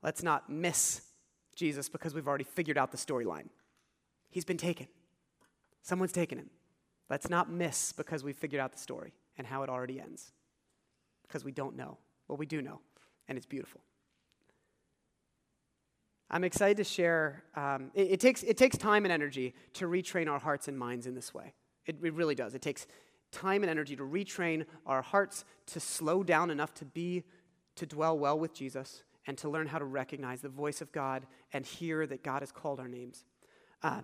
Let's 0.00 0.22
not 0.22 0.48
miss 0.48 1.02
Jesus 1.56 1.88
because 1.88 2.14
we've 2.14 2.28
already 2.28 2.44
figured 2.44 2.78
out 2.78 2.92
the 2.92 2.96
storyline. 2.96 3.48
He's 4.30 4.44
been 4.44 4.58
taken, 4.58 4.86
someone's 5.82 6.12
taken 6.12 6.38
him. 6.38 6.50
Let's 7.10 7.28
not 7.28 7.50
miss 7.50 7.92
because 7.92 8.24
we 8.24 8.32
figured 8.32 8.60
out 8.60 8.72
the 8.72 8.78
story 8.78 9.12
and 9.36 9.46
how 9.46 9.62
it 9.62 9.68
already 9.68 10.00
ends. 10.00 10.32
Because 11.26 11.44
we 11.44 11.52
don't 11.52 11.76
know. 11.76 11.98
Well, 12.28 12.36
we 12.36 12.46
do 12.46 12.62
know, 12.62 12.80
and 13.28 13.36
it's 13.36 13.46
beautiful. 13.46 13.80
I'm 16.30 16.44
excited 16.44 16.78
to 16.78 16.84
share. 16.84 17.44
Um, 17.54 17.90
it, 17.94 18.12
it, 18.12 18.20
takes, 18.20 18.42
it 18.42 18.56
takes 18.56 18.76
time 18.76 19.04
and 19.04 19.12
energy 19.12 19.54
to 19.74 19.86
retrain 19.86 20.28
our 20.28 20.38
hearts 20.38 20.68
and 20.68 20.78
minds 20.78 21.06
in 21.06 21.14
this 21.14 21.34
way. 21.34 21.52
It, 21.86 21.96
it 22.02 22.14
really 22.14 22.34
does. 22.34 22.54
It 22.54 22.62
takes 22.62 22.86
time 23.30 23.62
and 23.62 23.70
energy 23.70 23.94
to 23.96 24.02
retrain 24.02 24.64
our 24.86 25.02
hearts 25.02 25.44
to 25.66 25.80
slow 25.80 26.22
down 26.22 26.50
enough 26.50 26.72
to 26.74 26.84
be, 26.84 27.24
to 27.76 27.86
dwell 27.86 28.18
well 28.18 28.38
with 28.38 28.54
Jesus 28.54 29.02
and 29.26 29.36
to 29.38 29.48
learn 29.48 29.66
how 29.66 29.78
to 29.78 29.84
recognize 29.84 30.40
the 30.40 30.48
voice 30.48 30.80
of 30.80 30.92
God 30.92 31.26
and 31.52 31.66
hear 31.66 32.06
that 32.06 32.22
God 32.22 32.42
has 32.42 32.52
called 32.52 32.80
our 32.80 32.88
names. 32.88 33.24
Uh, 33.82 34.00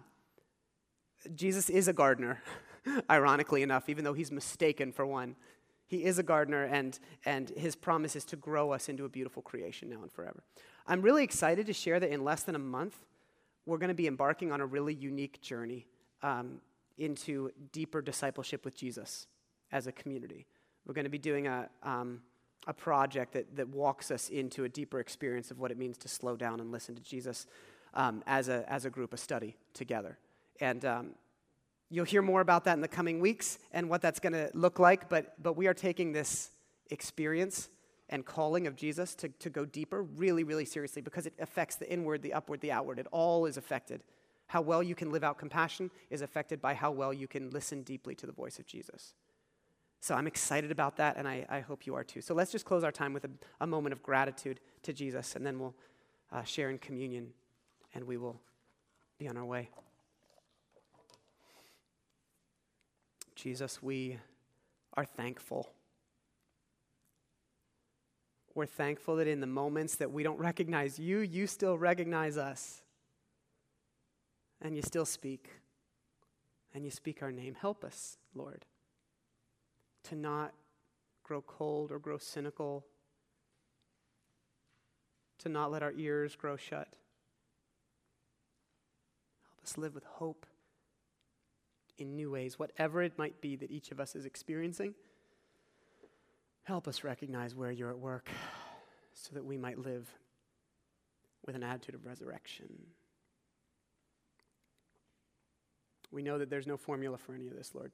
Jesus 1.34 1.70
is 1.70 1.88
a 1.88 1.92
gardener. 1.92 2.42
ironically 3.10 3.62
enough, 3.62 3.88
even 3.88 4.04
though 4.04 4.12
he's 4.12 4.30
mistaken 4.30 4.92
for 4.92 5.06
one. 5.06 5.36
He 5.86 6.04
is 6.04 6.18
a 6.18 6.22
gardener, 6.22 6.64
and, 6.64 6.98
and 7.24 7.48
his 7.50 7.74
promise 7.74 8.14
is 8.14 8.24
to 8.26 8.36
grow 8.36 8.72
us 8.72 8.88
into 8.88 9.04
a 9.04 9.08
beautiful 9.08 9.42
creation 9.42 9.90
now 9.90 10.02
and 10.02 10.12
forever. 10.12 10.44
I'm 10.86 11.02
really 11.02 11.24
excited 11.24 11.66
to 11.66 11.72
share 11.72 11.98
that 11.98 12.10
in 12.10 12.22
less 12.22 12.44
than 12.44 12.54
a 12.54 12.60
month, 12.60 12.94
we're 13.66 13.78
going 13.78 13.88
to 13.88 13.94
be 13.94 14.06
embarking 14.06 14.52
on 14.52 14.60
a 14.60 14.66
really 14.66 14.94
unique 14.94 15.40
journey 15.40 15.86
um, 16.22 16.60
into 16.96 17.50
deeper 17.72 18.00
discipleship 18.00 18.64
with 18.64 18.76
Jesus 18.76 19.26
as 19.72 19.86
a 19.86 19.92
community. 19.92 20.46
We're 20.86 20.94
going 20.94 21.04
to 21.04 21.10
be 21.10 21.18
doing 21.18 21.46
a, 21.46 21.68
um, 21.82 22.20
a 22.66 22.72
project 22.72 23.32
that, 23.32 23.56
that 23.56 23.68
walks 23.68 24.10
us 24.10 24.28
into 24.28 24.64
a 24.64 24.68
deeper 24.68 25.00
experience 25.00 25.50
of 25.50 25.58
what 25.58 25.70
it 25.70 25.78
means 25.78 25.98
to 25.98 26.08
slow 26.08 26.36
down 26.36 26.60
and 26.60 26.70
listen 26.70 26.94
to 26.94 27.02
Jesus 27.02 27.46
um, 27.94 28.22
as, 28.26 28.48
a, 28.48 28.64
as 28.70 28.84
a 28.84 28.90
group, 28.90 29.12
a 29.12 29.16
study 29.16 29.56
together. 29.74 30.18
And 30.60 30.84
um, 30.84 31.10
You'll 31.90 32.04
hear 32.04 32.22
more 32.22 32.40
about 32.40 32.64
that 32.64 32.74
in 32.74 32.80
the 32.80 32.88
coming 32.88 33.20
weeks 33.20 33.58
and 33.72 33.88
what 33.90 34.00
that's 34.00 34.20
going 34.20 34.32
to 34.32 34.50
look 34.54 34.78
like, 34.78 35.08
but, 35.08 35.34
but 35.42 35.54
we 35.54 35.66
are 35.66 35.74
taking 35.74 36.12
this 36.12 36.50
experience 36.90 37.68
and 38.08 38.24
calling 38.24 38.66
of 38.66 38.76
Jesus 38.76 39.14
to, 39.16 39.28
to 39.28 39.50
go 39.50 39.64
deeper 39.64 40.02
really, 40.02 40.44
really 40.44 40.64
seriously 40.64 41.02
because 41.02 41.26
it 41.26 41.34
affects 41.40 41.76
the 41.76 41.90
inward, 41.90 42.22
the 42.22 42.32
upward, 42.32 42.60
the 42.60 42.70
outward. 42.70 42.98
It 42.98 43.06
all 43.10 43.46
is 43.46 43.56
affected. 43.56 44.02
How 44.46 44.60
well 44.60 44.82
you 44.82 44.94
can 44.94 45.10
live 45.10 45.24
out 45.24 45.38
compassion 45.38 45.90
is 46.10 46.22
affected 46.22 46.60
by 46.60 46.74
how 46.74 46.90
well 46.90 47.12
you 47.12 47.28
can 47.28 47.50
listen 47.50 47.82
deeply 47.82 48.14
to 48.16 48.26
the 48.26 48.32
voice 48.32 48.58
of 48.58 48.66
Jesus. 48.66 49.14
So 50.00 50.14
I'm 50.14 50.26
excited 50.26 50.70
about 50.70 50.96
that, 50.96 51.16
and 51.16 51.28
I, 51.28 51.44
I 51.48 51.60
hope 51.60 51.86
you 51.86 51.94
are 51.94 52.02
too. 52.02 52.20
So 52.20 52.34
let's 52.34 52.50
just 52.50 52.64
close 52.64 52.82
our 52.82 52.90
time 52.90 53.12
with 53.12 53.24
a, 53.24 53.30
a 53.60 53.66
moment 53.66 53.92
of 53.92 54.02
gratitude 54.02 54.58
to 54.82 54.92
Jesus, 54.92 55.36
and 55.36 55.46
then 55.46 55.58
we'll 55.58 55.74
uh, 56.32 56.42
share 56.42 56.70
in 56.70 56.78
communion, 56.78 57.28
and 57.94 58.04
we 58.04 58.16
will 58.16 58.40
be 59.18 59.28
on 59.28 59.36
our 59.36 59.44
way. 59.44 59.68
Jesus, 63.40 63.82
we 63.82 64.18
are 64.92 65.06
thankful. 65.06 65.70
We're 68.54 68.66
thankful 68.66 69.16
that 69.16 69.26
in 69.26 69.40
the 69.40 69.46
moments 69.46 69.96
that 69.96 70.10
we 70.12 70.22
don't 70.22 70.38
recognize 70.38 70.98
you, 70.98 71.20
you 71.20 71.46
still 71.46 71.78
recognize 71.78 72.36
us. 72.36 72.82
And 74.60 74.76
you 74.76 74.82
still 74.82 75.06
speak. 75.06 75.48
And 76.74 76.84
you 76.84 76.90
speak 76.90 77.22
our 77.22 77.32
name. 77.32 77.56
Help 77.58 77.82
us, 77.82 78.18
Lord, 78.34 78.66
to 80.04 80.16
not 80.16 80.52
grow 81.22 81.40
cold 81.40 81.90
or 81.90 81.98
grow 81.98 82.18
cynical, 82.18 82.84
to 85.38 85.48
not 85.48 85.72
let 85.72 85.82
our 85.82 85.92
ears 85.92 86.36
grow 86.36 86.56
shut. 86.56 86.88
Help 89.46 89.64
us 89.64 89.78
live 89.78 89.94
with 89.94 90.04
hope 90.04 90.44
in 92.00 92.16
new 92.16 92.30
ways, 92.30 92.58
whatever 92.58 93.02
it 93.02 93.18
might 93.18 93.40
be 93.40 93.56
that 93.56 93.70
each 93.70 93.90
of 93.90 94.00
us 94.00 94.16
is 94.16 94.24
experiencing. 94.24 94.94
Help 96.64 96.88
us 96.88 97.04
recognize 97.04 97.54
where 97.54 97.70
you're 97.70 97.90
at 97.90 97.98
work 97.98 98.28
so 99.14 99.30
that 99.34 99.44
we 99.44 99.56
might 99.56 99.78
live 99.78 100.08
with 101.46 101.54
an 101.56 101.62
attitude 101.62 101.94
of 101.94 102.06
resurrection. 102.06 102.68
We 106.10 106.22
know 106.22 106.38
that 106.38 106.50
there's 106.50 106.66
no 106.66 106.76
formula 106.76 107.18
for 107.18 107.34
any 107.34 107.48
of 107.48 107.56
this, 107.56 107.74
Lord. 107.74 107.92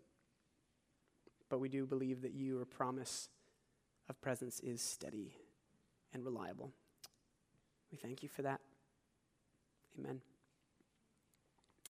But 1.48 1.60
we 1.60 1.68
do 1.68 1.86
believe 1.86 2.22
that 2.22 2.34
your 2.34 2.64
promise 2.64 3.28
of 4.08 4.20
presence 4.20 4.60
is 4.60 4.80
steady 4.80 5.36
and 6.12 6.24
reliable. 6.24 6.72
We 7.90 7.98
thank 7.98 8.22
you 8.22 8.28
for 8.28 8.42
that. 8.42 8.60
Amen. 9.98 10.20